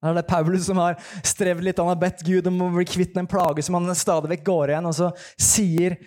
det 0.00 0.08
er 0.08 0.16
det 0.16 0.30
Paulus 0.30 0.64
som 0.64 0.78
har 0.80 0.96
strevd 1.28 1.64
litt. 1.64 1.80
Han 1.80 1.90
har 1.90 1.98
bedt 2.00 2.22
Gud 2.24 2.46
om 2.48 2.62
å 2.64 2.70
bli 2.72 2.86
kvitt 2.88 3.18
en 3.20 3.28
plage 3.28 3.60
som 3.66 3.76
han 3.76 3.92
stadig 3.92 4.30
vekk 4.32 4.46
går 4.46 4.72
igjen. 4.72 4.88
Og 4.88 4.94
så 4.96 5.10
sier 5.36 5.98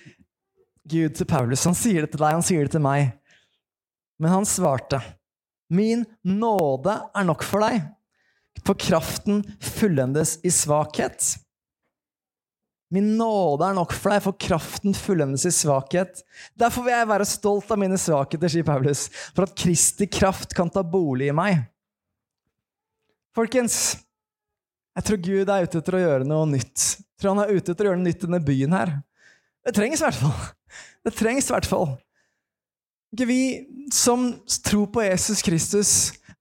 Gud 0.89 1.13
til 1.15 1.27
Paulus 1.29 1.63
Han 1.69 1.77
sier 1.77 2.03
det 2.03 2.15
til 2.15 2.23
deg, 2.23 2.33
han 2.33 2.45
sier 2.45 2.65
det 2.65 2.73
til 2.73 2.83
meg. 2.83 3.13
Men 4.21 4.35
han 4.37 4.47
svarte, 4.47 5.01
Min 5.73 6.05
nåde 6.21 6.93
er 7.15 7.25
nok 7.25 7.43
for 7.47 7.63
deg, 7.65 7.81
for 8.61 8.77
kraften 8.77 9.41
fullendes 9.57 10.35
i 10.45 10.51
svakhet. 10.53 11.33
Min 12.93 13.15
nåde 13.17 13.65
er 13.65 13.73
nok 13.73 13.95
for 13.97 14.13
deg, 14.13 14.21
for 14.21 14.37
kraften 14.37 14.93
fullendes 14.93 15.47
i 15.49 15.53
svakhet. 15.55 16.21
Derfor 16.59 16.85
vil 16.85 16.93
jeg 16.93 17.09
være 17.09 17.25
stolt 17.25 17.71
av 17.73 17.79
mine 17.81 17.97
svakheter, 17.97 18.53
sier 18.53 18.67
Paulus, 18.67 19.07
for 19.33 19.47
at 19.47 19.55
Kristi 19.57 20.05
kraft 20.05 20.53
kan 20.53 20.69
ta 20.69 20.85
bolig 20.85 21.31
i 21.31 21.35
meg. 21.35 21.63
Folkens, 23.33 23.95
jeg 24.93 25.07
tror 25.07 25.21
Gud 25.25 25.49
er 25.49 25.65
ute 25.65 25.81
etter 25.81 25.97
å 25.97 26.03
gjøre 26.03 26.29
noe 26.29 26.45
nytt. 26.51 26.83
Jeg 27.01 27.17
tror 27.17 27.33
han 27.33 27.47
er 27.47 27.55
ute 27.55 27.73
etter 27.73 27.87
å 27.87 27.89
gjøre 27.89 28.01
noe 28.03 28.11
nytt 28.11 28.21
i 28.21 28.27
denne 28.29 28.43
byen 28.45 28.77
her. 28.77 28.93
Det 29.65 29.73
trengs 29.73 30.03
i 30.03 30.05
hvert 30.05 30.21
fall. 30.21 30.49
Det 31.03 31.15
trengs 31.17 31.49
i 31.49 31.55
hvert 31.55 31.69
fall. 31.69 31.95
Ikke 33.13 33.29
vi 33.29 33.41
som 33.93 34.31
tror 34.65 34.87
på 34.89 35.03
Jesus 35.05 35.43
Kristus, 35.45 35.89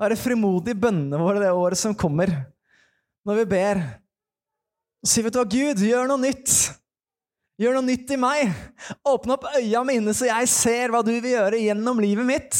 være 0.00 0.16
frimodige 0.16 0.72
i 0.72 0.80
bønnene 0.80 1.20
våre 1.20 1.42
det 1.42 1.50
året 1.52 1.78
som 1.78 1.92
kommer, 1.94 2.32
når 3.28 3.42
vi 3.42 3.50
ber. 3.50 3.82
Og 5.02 5.10
si, 5.10 5.20
vet 5.20 5.34
du 5.34 5.40
hva, 5.42 5.48
Gud, 5.52 5.82
gjør 5.84 6.08
noe 6.08 6.22
nytt. 6.22 6.54
Gjør 7.60 7.76
noe 7.76 7.86
nytt 7.90 8.14
i 8.14 8.18
meg. 8.18 8.56
Åpne 9.04 9.36
opp 9.36 9.44
øya 9.52 9.82
mine, 9.84 10.14
så 10.16 10.30
jeg 10.30 10.48
ser 10.50 10.94
hva 10.94 11.02
du 11.04 11.12
vil 11.12 11.34
gjøre 11.34 11.60
gjennom 11.60 12.00
livet 12.00 12.26
mitt. 12.26 12.58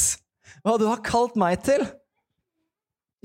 Hva 0.61 0.77
du 0.79 0.85
har 0.91 1.01
kalt 1.07 1.39
meg 1.41 1.63
til. 1.65 1.87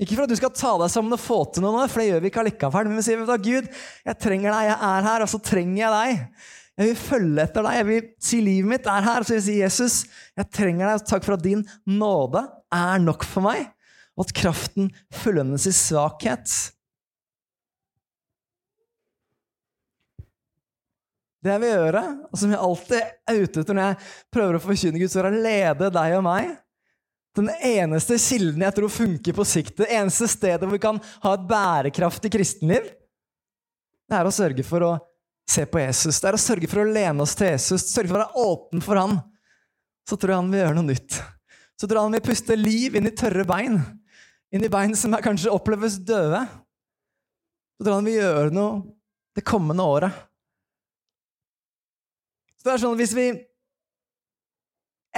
Ikke 0.00 0.14
for 0.14 0.24
at 0.24 0.32
du 0.32 0.38
skal 0.38 0.54
ta 0.54 0.72
deg 0.80 0.92
sammen 0.94 1.14
og 1.14 1.20
få 1.20 1.42
til 1.52 1.66
noe, 1.66 1.84
for 1.90 2.00
det 2.00 2.08
gjør 2.14 2.24
vi 2.24 2.32
ikke 2.32 2.42
allikevel. 2.46 2.88
Men 2.88 3.02
vi 3.02 3.04
sier 3.10 3.20
du, 3.20 3.34
Gud, 3.44 3.68
jeg 4.08 4.22
trenger 4.24 4.54
deg, 4.54 4.70
jeg 4.70 4.78
er 4.88 5.08
her, 5.10 5.26
og 5.26 5.30
så 5.30 5.42
trenger 5.42 5.82
jeg 5.82 5.92
deg. 5.98 6.48
Jeg 6.78 6.92
vil 6.92 7.00
følge 7.00 7.42
etter 7.42 7.64
deg. 7.66 7.76
Jeg 7.80 7.86
vil 7.88 8.08
si 8.22 8.40
livet 8.44 8.70
mitt 8.70 8.86
er 8.86 9.02
her. 9.02 9.26
Så 9.26 9.34
jeg 9.34 9.40
vil 9.40 9.46
si, 9.48 9.58
Jesus, 9.64 9.96
jeg 10.38 10.50
trenger 10.54 10.92
deg. 10.92 11.04
Takk 11.10 11.26
for 11.26 11.34
at 11.34 11.44
din 11.44 11.64
nåde 11.90 12.44
er 12.74 13.02
nok 13.02 13.26
for 13.26 13.48
meg, 13.48 13.70
og 14.14 14.26
at 14.26 14.34
kraften 14.36 14.92
fullønnes 15.22 15.66
i 15.66 15.74
svakhet. 15.74 16.52
Det 21.42 21.54
jeg 21.54 21.62
vil 21.62 21.70
gjøre, 21.70 22.02
og 22.28 22.38
som 22.40 22.52
jeg 22.52 22.62
alltid 22.68 22.96
er 23.30 23.42
ute 23.42 23.62
etter 23.62 23.76
når 23.76 23.86
jeg 23.86 24.08
prøver 24.34 24.58
å 24.58 24.62
forkynne 24.62 25.00
Guds 25.00 25.14
ord, 25.16 25.28
er 25.28 25.36
å 25.38 25.44
lede 25.44 25.90
deg 25.94 26.16
og 26.18 26.24
meg 26.26 26.56
den 27.38 27.50
eneste 27.62 28.16
kilden 28.18 28.64
jeg 28.64 28.74
tror 28.74 28.90
funker 28.90 29.36
på 29.36 29.46
sikt, 29.46 29.76
det 29.78 29.90
eneste 29.94 30.26
stedet 30.30 30.64
hvor 30.64 30.74
vi 30.74 30.82
kan 30.82 30.98
ha 31.22 31.34
et 31.36 31.44
bærekraftig 31.46 32.32
kristenliv, 32.34 32.88
det 34.08 34.18
er 34.18 34.26
å 34.26 34.34
sørge 34.34 34.64
for 34.66 34.86
å 34.86 34.92
se 35.48 35.64
på 35.66 35.80
Jesus. 35.80 36.20
Det 36.20 36.28
er 36.30 36.36
å 36.36 36.40
sørge 36.40 36.68
for 36.70 36.82
å 36.82 36.92
lene 36.92 37.24
oss 37.24 37.34
til 37.38 37.50
Jesus, 37.52 37.88
sørge 37.88 38.10
for 38.10 38.18
å 38.18 38.22
være 38.22 38.44
åpen 38.44 38.84
for 38.84 39.00
han. 39.00 39.18
Så 40.08 40.16
tror 40.16 40.34
jeg 40.34 40.42
han 40.42 40.52
vil 40.52 40.62
gjøre 40.62 40.76
noe 40.76 40.88
nytt. 40.90 41.18
Så 41.78 41.86
tror 41.86 42.00
jeg 42.00 42.08
han 42.08 42.16
vil 42.16 42.26
puste 42.26 42.58
liv 42.58 42.96
inn 42.98 43.08
i 43.08 43.14
tørre 43.16 43.44
bein. 43.48 43.80
Inn 44.54 44.64
i 44.64 44.72
bein 44.72 44.96
som 44.96 45.16
kanskje 45.24 45.52
oppleves 45.52 45.98
døde. 46.08 46.40
Så 47.76 47.84
tror 47.84 47.92
jeg 47.92 48.00
han 48.00 48.08
vil 48.08 48.18
gjøre 48.18 48.54
noe 48.56 48.80
det 49.38 49.44
kommende 49.46 49.84
året. 49.86 50.24
Så 52.58 52.66
det 52.66 52.74
er 52.74 52.82
sånn 52.82 52.96
at 52.96 53.02
hvis 53.02 53.14
vi 53.14 53.28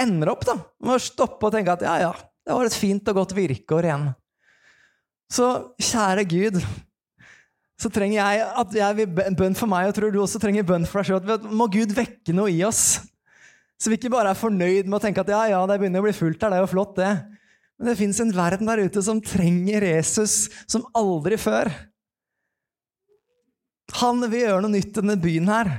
ender 0.01 0.31
opp 0.33 0.45
da, 0.47 0.55
med 0.83 0.95
å 0.95 1.01
stoppe 1.01 1.47
og 1.47 1.55
tenke 1.55 1.73
at 1.73 1.83
ja, 1.85 1.95
ja, 2.03 2.11
det 2.45 2.57
var 2.57 2.69
et 2.69 2.77
fint 2.77 3.09
og 3.11 3.17
godt 3.17 3.33
virkeår 3.37 3.87
igjen. 3.87 4.07
Så 5.31 5.47
kjære 5.81 6.25
Gud, 6.29 6.59
så 7.81 7.89
trenger 7.89 8.19
jeg 8.19 8.49
at 8.61 8.75
jeg 8.77 8.97
vil 8.99 9.35
bønn 9.37 9.55
for 9.57 9.69
meg, 9.69 9.89
og 9.89 9.95
tror 9.97 10.13
du 10.13 10.19
også 10.21 10.41
trenger 10.41 10.67
bønn 10.67 10.85
for 10.85 11.01
deg 11.01 11.09
sjøl. 11.09 11.49
Må 11.49 11.65
Gud 11.73 11.95
vekke 11.97 12.35
noe 12.37 12.51
i 12.53 12.61
oss. 12.67 12.99
Så 13.81 13.89
vi 13.89 13.97
ikke 13.97 14.11
bare 14.13 14.35
er 14.35 14.37
fornøyd 14.37 14.85
med 14.85 14.99
å 14.99 15.01
tenke 15.01 15.23
at 15.23 15.31
ja, 15.33 15.41
ja, 15.49 15.61
det 15.65 15.79
begynner 15.81 16.03
å 16.03 16.05
bli 16.05 16.13
fullt 16.13 16.43
her, 16.43 16.53
det 16.53 16.59
er 16.59 16.65
jo 16.67 16.73
flott, 16.75 16.93
det. 16.99 17.13
Men 17.81 17.89
det 17.89 17.97
fins 17.97 18.19
en 18.21 18.33
verden 18.35 18.69
der 18.69 18.83
ute 18.85 19.01
som 19.01 19.23
trenger 19.25 19.87
Jesus 19.87 20.35
som 20.69 20.85
aldri 20.93 21.39
før. 21.41 21.71
Han 23.97 24.21
vil 24.29 24.45
gjøre 24.45 24.61
noe 24.61 24.75
nytt 24.75 24.93
i 24.93 24.99
denne 24.99 25.17
byen 25.19 25.49
her. 25.49 25.71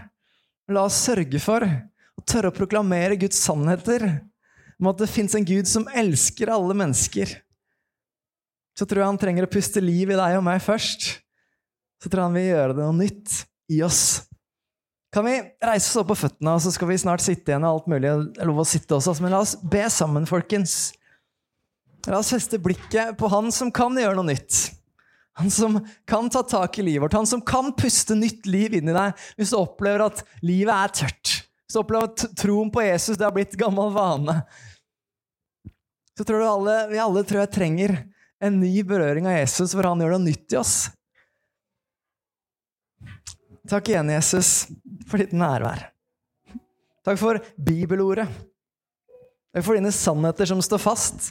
La 0.73 0.89
oss 0.89 0.99
sørge 1.07 1.39
for 1.43 1.63
og 1.63 2.27
tørre 2.29 2.51
å 2.51 2.57
proklamere 2.57 3.21
Guds 3.21 3.39
sannheter 3.47 4.09
om 4.83 4.91
at 4.91 4.99
det 4.99 5.11
fins 5.13 5.37
en 5.39 5.47
Gud 5.47 5.71
som 5.71 5.87
elsker 5.95 6.51
alle 6.51 6.75
mennesker, 6.75 7.31
så 8.75 8.87
tror 8.89 9.03
jeg 9.03 9.11
han 9.13 9.21
trenger 9.21 9.47
å 9.47 9.53
puste 9.53 9.83
liv 9.85 10.11
i 10.11 10.19
deg 10.19 10.41
og 10.41 10.43
meg 10.47 10.59
først. 10.65 11.07
Så 12.03 12.11
tror 12.11 12.27
han 12.27 12.37
vil 12.37 12.51
gjøre 12.51 12.75
det 12.75 12.83
noe 12.83 12.99
nytt 12.99 13.43
i 13.71 13.79
oss. 13.87 14.03
Kan 15.13 15.27
vi 15.29 15.37
reise 15.63 15.91
oss 15.91 16.01
opp 16.01 16.09
på 16.11 16.19
føttene, 16.23 16.57
og 16.57 16.63
så 16.65 16.73
skal 16.73 16.89
vi 16.89 16.99
snart 16.99 17.23
sitte 17.23 17.53
igjen 17.53 17.67
og 17.69 17.77
alt 17.77 17.91
mulig. 17.93 18.11
lov 18.43 18.63
å 18.63 18.67
sitte 18.67 18.97
også, 18.97 19.15
Men 19.21 19.35
la 19.37 19.43
oss 19.45 19.55
be 19.61 19.85
sammen, 19.93 20.27
folkens. 20.27 20.95
La 22.09 22.19
oss 22.19 22.33
feste 22.33 22.59
blikket 22.59 23.19
på 23.19 23.29
han 23.31 23.53
som 23.55 23.71
kan 23.71 23.95
gjøre 23.95 24.17
noe 24.19 24.33
nytt. 24.33 24.73
Han 25.39 25.51
som 25.53 25.79
kan 26.09 26.29
ta 26.33 26.43
tak 26.43 26.79
i 26.79 26.83
livet 26.85 27.05
vårt, 27.05 27.17
han 27.17 27.29
som 27.29 27.41
kan 27.41 27.71
puste 27.77 28.17
nytt 28.19 28.47
liv 28.47 28.75
inn 28.77 28.91
i 28.91 28.97
deg 28.97 29.23
hvis 29.39 29.53
du 29.53 29.57
opplever 29.63 30.05
at 30.05 30.25
livet 30.45 30.75
er 30.75 30.93
tørt. 30.93 31.31
Hvis 31.65 31.77
du 31.77 31.81
opplever 31.81 32.11
at 32.11 32.25
troen 32.37 32.73
på 32.73 32.85
Jesus 32.85 33.17
det 33.17 33.25
har 33.25 33.33
blitt 33.37 33.57
gammel 33.61 33.95
vane. 33.95 34.43
Så 36.19 36.27
tror 36.29 36.43
du 36.43 36.49
alle, 36.49 36.75
vi 36.91 37.01
alle 37.01 37.23
tror 37.25 37.45
jeg 37.45 37.55
trenger 37.55 37.95
en 38.43 38.59
ny 38.61 38.83
berøring 38.85 39.29
av 39.31 39.39
Jesus, 39.39 39.73
for 39.73 39.87
han 39.87 40.03
gjør 40.03 40.17
noe 40.17 40.27
nytt 40.27 40.53
i 40.53 40.59
oss. 40.61 40.91
Takk 43.69 43.93
igjen, 43.93 44.11
Jesus, 44.11 44.67
for 45.09 45.23
ditt 45.23 45.35
nærvær. 45.37 45.87
Takk 47.07 47.19
for 47.19 47.39
bibelordet. 47.57 48.27
Takk 49.53 49.67
for 49.67 49.79
dine 49.79 49.93
sannheter 49.95 50.49
som 50.49 50.63
står 50.63 50.83
fast. 50.83 51.31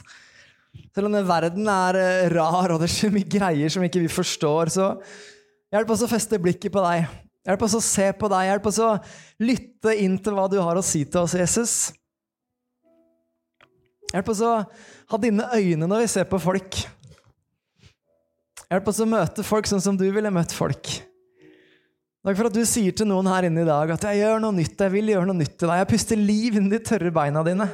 Selv 0.92 1.08
om 1.08 1.12
denne 1.12 1.28
verden 1.28 1.68
er 1.68 1.98
eh, 2.00 2.30
rar, 2.32 2.72
og 2.72 2.80
det 2.80 2.88
er 2.88 2.94
så 2.94 3.10
mye 3.12 3.28
greier 3.28 3.72
som 3.72 3.84
ikke 3.84 4.00
vi 4.04 4.12
forstår, 4.12 4.72
så 4.72 4.88
hjelp 5.72 5.92
oss 5.92 6.04
å 6.04 6.10
feste 6.10 6.40
blikket 6.40 6.72
på 6.72 6.84
deg. 6.84 7.08
Hjelp 7.48 7.64
oss 7.66 7.76
å 7.76 7.82
se 7.84 8.08
på 8.16 8.30
deg. 8.30 8.46
Hjelp 8.48 8.68
oss 8.70 8.80
å 8.80 8.90
lytte 9.42 9.96
inn 9.98 10.16
til 10.22 10.36
hva 10.36 10.46
du 10.48 10.60
har 10.62 10.78
å 10.78 10.84
si 10.86 11.02
til 11.04 11.24
oss, 11.24 11.36
Jesus. 11.36 11.76
Hjelp 14.12 14.28
oss 14.28 14.42
å 14.44 14.52
ha 15.12 15.20
dine 15.20 15.48
øyne 15.56 15.88
når 15.88 16.04
vi 16.04 16.10
ser 16.14 16.28
på 16.28 16.40
folk. 16.40 16.82
Hjelp 18.68 18.92
oss 18.92 19.00
å 19.04 19.08
møte 19.08 19.44
folk 19.44 19.68
sånn 19.68 19.82
som 19.84 19.98
du 19.98 20.06
ville 20.12 20.32
møtt 20.32 20.54
folk. 20.56 20.94
Takk 22.22 22.38
for 22.38 22.46
at 22.46 22.54
du 22.54 22.62
sier 22.68 22.94
til 22.94 23.08
noen 23.10 23.26
her 23.26 23.48
inne 23.48 23.64
i 23.64 23.66
dag 23.66 23.90
at 23.90 24.04
'jeg 24.06 24.22
gjør 24.22 24.38
noe 24.44 24.54
nytt', 24.54 24.78
'jeg 24.78 24.92
vil 24.92 25.10
gjøre 25.10 25.26
noe 25.26 25.40
nytt 25.40 25.56
til 25.58 25.66
deg'. 25.68 25.78
'Jeg 25.78 25.90
puster 25.90 26.16
liv 26.16 26.56
inn 26.56 26.66
i 26.66 26.76
de 26.76 26.78
tørre 26.78 27.10
beina 27.10 27.42
dine'. 27.42 27.68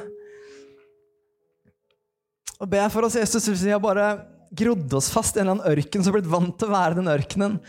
Og 2.59 2.67
ber 2.67 2.81
jeg 2.81 2.91
for 2.91 3.05
oss, 3.05 3.15
Jesus, 3.15 3.45
hvis 3.45 3.63
vi 3.63 3.69
har 3.69 3.79
bare 3.79 4.25
grodd 4.51 4.91
oss 4.97 5.11
fast 5.13 5.37
i 5.37 5.39
en 5.39 5.47
eller 5.47 5.61
annen 5.61 5.77
ørken, 5.77 6.03
som 6.03 6.11
har 6.11 6.19
blitt 6.19 6.33
vant 6.33 6.57
til 6.57 6.67
å 6.67 6.73
være 6.73 6.97
den 6.97 7.13
ørkenen, 7.13 7.59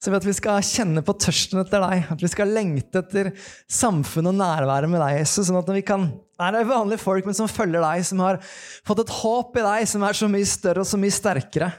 så 0.00 0.08
jeg 0.08 0.16
at 0.16 0.28
vi 0.28 0.32
skal 0.32 0.64
kjenne 0.64 1.02
på 1.04 1.16
tørsten 1.16 1.60
etter 1.60 1.80
deg, 1.80 2.06
at 2.12 2.20
vi 2.20 2.28
skal 2.28 2.48
lengte 2.48 3.02
etter 3.02 3.32
samfunnet 3.68 4.32
og 4.32 4.38
nærværet 4.40 4.88
med 4.88 5.00
deg, 5.00 5.18
Jesus. 5.20 5.48
Sånn 5.48 5.58
at 5.60 5.68
vi 5.68 5.82
kan 5.84 6.06
være 6.40 6.64
vanlige 6.68 7.02
folk, 7.02 7.24
men 7.24 7.36
som 7.36 7.48
følger 7.48 7.80
deg, 7.84 8.04
som 8.04 8.20
har 8.24 8.38
fått 8.86 9.02
et 9.04 9.12
håp 9.20 9.56
i 9.56 9.64
deg 9.66 9.88
som 9.88 10.04
er 10.04 10.16
så 10.16 10.28
mye 10.28 10.48
større 10.48 10.84
og 10.84 10.88
så 10.88 11.00
mye 11.00 11.12
sterkere. 11.12 11.72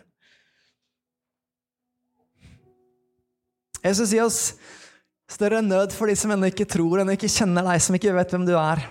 Jesus, 3.82 4.14
gi 4.14 4.22
oss 4.22 4.40
større 5.32 5.62
nød 5.66 5.96
for 5.96 6.10
de 6.12 6.16
som 6.20 6.32
ennå 6.34 6.52
ikke 6.52 6.68
tror, 6.70 7.02
ennå 7.02 7.16
ikke 7.16 7.32
kjenner 7.32 7.66
deg, 7.66 7.82
som 7.82 7.98
ikke 7.98 8.14
vet 8.14 8.36
hvem 8.36 8.46
du 8.46 8.54
er. 8.60 8.84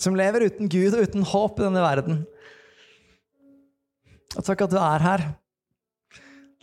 Som 0.00 0.18
lever 0.18 0.48
uten 0.50 0.68
Gud 0.68 0.96
og 0.96 1.06
uten 1.06 1.24
håp 1.30 1.60
i 1.60 1.64
denne 1.64 1.84
verden. 1.84 2.24
Og 4.34 4.42
takk 4.44 4.66
at 4.66 4.72
du 4.74 4.80
er 4.80 5.04
her. 5.04 5.26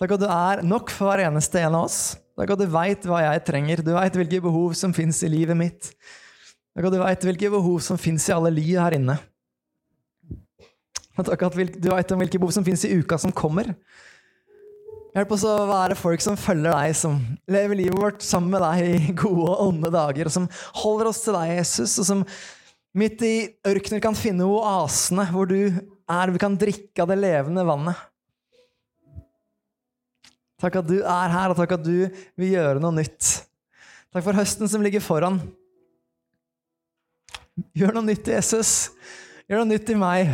Takk 0.02 0.15
at 0.17 0.22
du 0.24 0.28
er 0.28 0.63
nok 0.65 0.91
for 0.91 1.12
hver 1.12 1.24
eneste 1.28 1.62
en 1.62 1.78
av 1.78 1.88
oss. 1.88 2.02
Takk 2.38 2.56
at 2.56 2.62
du 2.62 2.67
veit 2.74 3.08
hva 3.08 3.22
jeg 3.24 3.44
trenger. 3.48 3.84
Du 3.86 3.94
veit 3.96 4.15
hvilke 4.17 4.41
behov 4.44 4.76
som 4.78 4.94
fins 4.96 5.22
i 5.24 5.32
livet 5.32 5.58
mitt. 5.58 5.91
Takk 6.76 6.88
at 6.88 6.96
du 6.96 7.02
veit 7.02 7.28
hvilke 7.28 7.52
behov 7.54 7.82
som 7.86 8.00
fins 8.02 8.28
i 8.30 8.36
alle 8.36 8.52
liv 8.54 8.78
her 8.80 8.98
inne. 8.98 9.17
takk 11.22 11.44
at 11.48 11.58
du 11.58 11.89
veit 11.91 12.12
om 12.12 12.22
hvilke 12.24 12.39
behov 12.41 12.54
som 12.56 12.65
fins 12.65 12.86
i 12.88 12.94
uka 12.98 13.20
som 13.22 13.32
kommer. 13.32 13.74
Hjelp 15.12 15.34
oss 15.36 15.43
å 15.43 15.54
være 15.67 15.95
folk 16.00 16.21
som 16.24 16.38
følger 16.39 16.71
deg, 16.71 16.93
som 16.95 17.17
lever 17.52 17.76
livet 17.82 18.00
vårt 18.00 18.21
sammen 18.24 18.54
med 18.54 18.62
deg 18.63 19.10
i 19.12 19.15
gode 19.19 19.50
og 19.50 19.63
onde 19.65 19.89
dager, 19.91 20.30
og 20.30 20.32
som 20.32 20.45
holder 20.80 21.10
oss 21.10 21.19
til 21.26 21.36
deg, 21.36 21.50
Jesus, 21.58 21.97
og 22.00 22.06
som 22.08 22.21
midt 22.95 23.24
i 23.28 23.34
ørkener 23.67 24.00
kan 24.04 24.15
finne 24.15 24.47
oasene 24.47 25.26
hvor 25.34 25.50
du 25.52 25.58
er, 25.60 26.32
vi 26.32 26.39
kan 26.39 26.56
drikke 26.60 27.04
av 27.04 27.12
det 27.12 27.17
levende 27.19 27.65
vannet. 27.67 28.08
Takk 30.63 30.78
at 30.80 30.88
du 30.88 31.02
er 31.02 31.34
her, 31.34 31.52
og 31.52 31.60
takk 31.60 31.74
at 31.76 31.84
du 31.84 32.08
vil 32.39 32.54
gjøre 32.54 32.80
noe 32.80 32.95
nytt. 32.95 33.32
Takk 34.15 34.24
for 34.24 34.38
høsten 34.38 34.69
som 34.71 34.84
ligger 34.86 35.04
foran. 35.04 35.41
Gjør 37.76 37.97
noe 37.97 38.08
nytt 38.08 38.30
i 38.32 38.38
Jesus. 38.38 38.93
Gjør 39.50 39.65
noe 39.65 39.71
nytt 39.74 39.91
i 39.91 39.97
meg. 40.00 40.32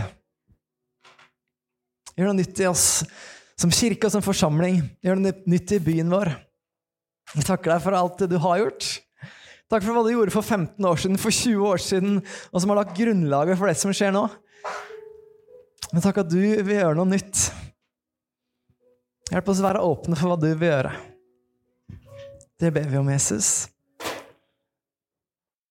Gjør 2.14 2.30
noe 2.30 2.38
nytt 2.44 2.62
i 2.62 2.70
oss 2.70 2.86
som 3.58 3.74
kirke 3.74 4.08
og 4.08 4.14
som 4.14 4.26
forsamling. 4.26 4.82
Gjør 5.04 5.20
noe 5.20 5.36
nytt 5.50 5.74
i 5.76 5.82
byen 5.84 6.14
vår. 6.14 6.32
Jeg 7.36 7.48
takker 7.50 7.74
deg 7.74 7.84
for 7.84 7.98
alt 7.98 8.22
det 8.22 8.30
du 8.32 8.38
har 8.42 8.62
gjort. 8.62 8.90
Takk 9.68 9.84
for 9.84 9.98
hva 9.98 10.04
du 10.06 10.14
gjorde 10.14 10.32
for 10.32 10.46
15 10.46 10.86
år 10.88 11.00
siden, 11.02 11.20
for 11.20 11.36
20 11.36 11.64
år 11.68 11.82
siden, 11.84 12.20
og 12.54 12.62
som 12.64 12.72
har 12.72 12.80
lagt 12.80 12.96
grunnlaget 12.96 13.60
for 13.60 13.68
det 13.68 13.76
som 13.82 13.92
skjer 13.92 14.14
nå. 14.16 14.24
Men 15.92 16.04
takk 16.04 16.22
at 16.24 16.32
du 16.32 16.40
vil 16.40 16.78
gjøre 16.78 16.96
noe 16.96 17.10
nytt. 17.10 17.50
Hjelp 19.28 19.52
oss 19.52 19.60
å 19.60 19.68
være 19.68 19.84
åpne 19.84 20.16
for 20.16 20.32
hva 20.32 20.40
du 20.40 20.48
vil 20.54 20.70
gjøre. 20.70 20.94
Det 22.58 22.72
ber 22.74 22.88
vi 22.88 23.02
om, 23.02 23.12
Jesus. 23.12 23.68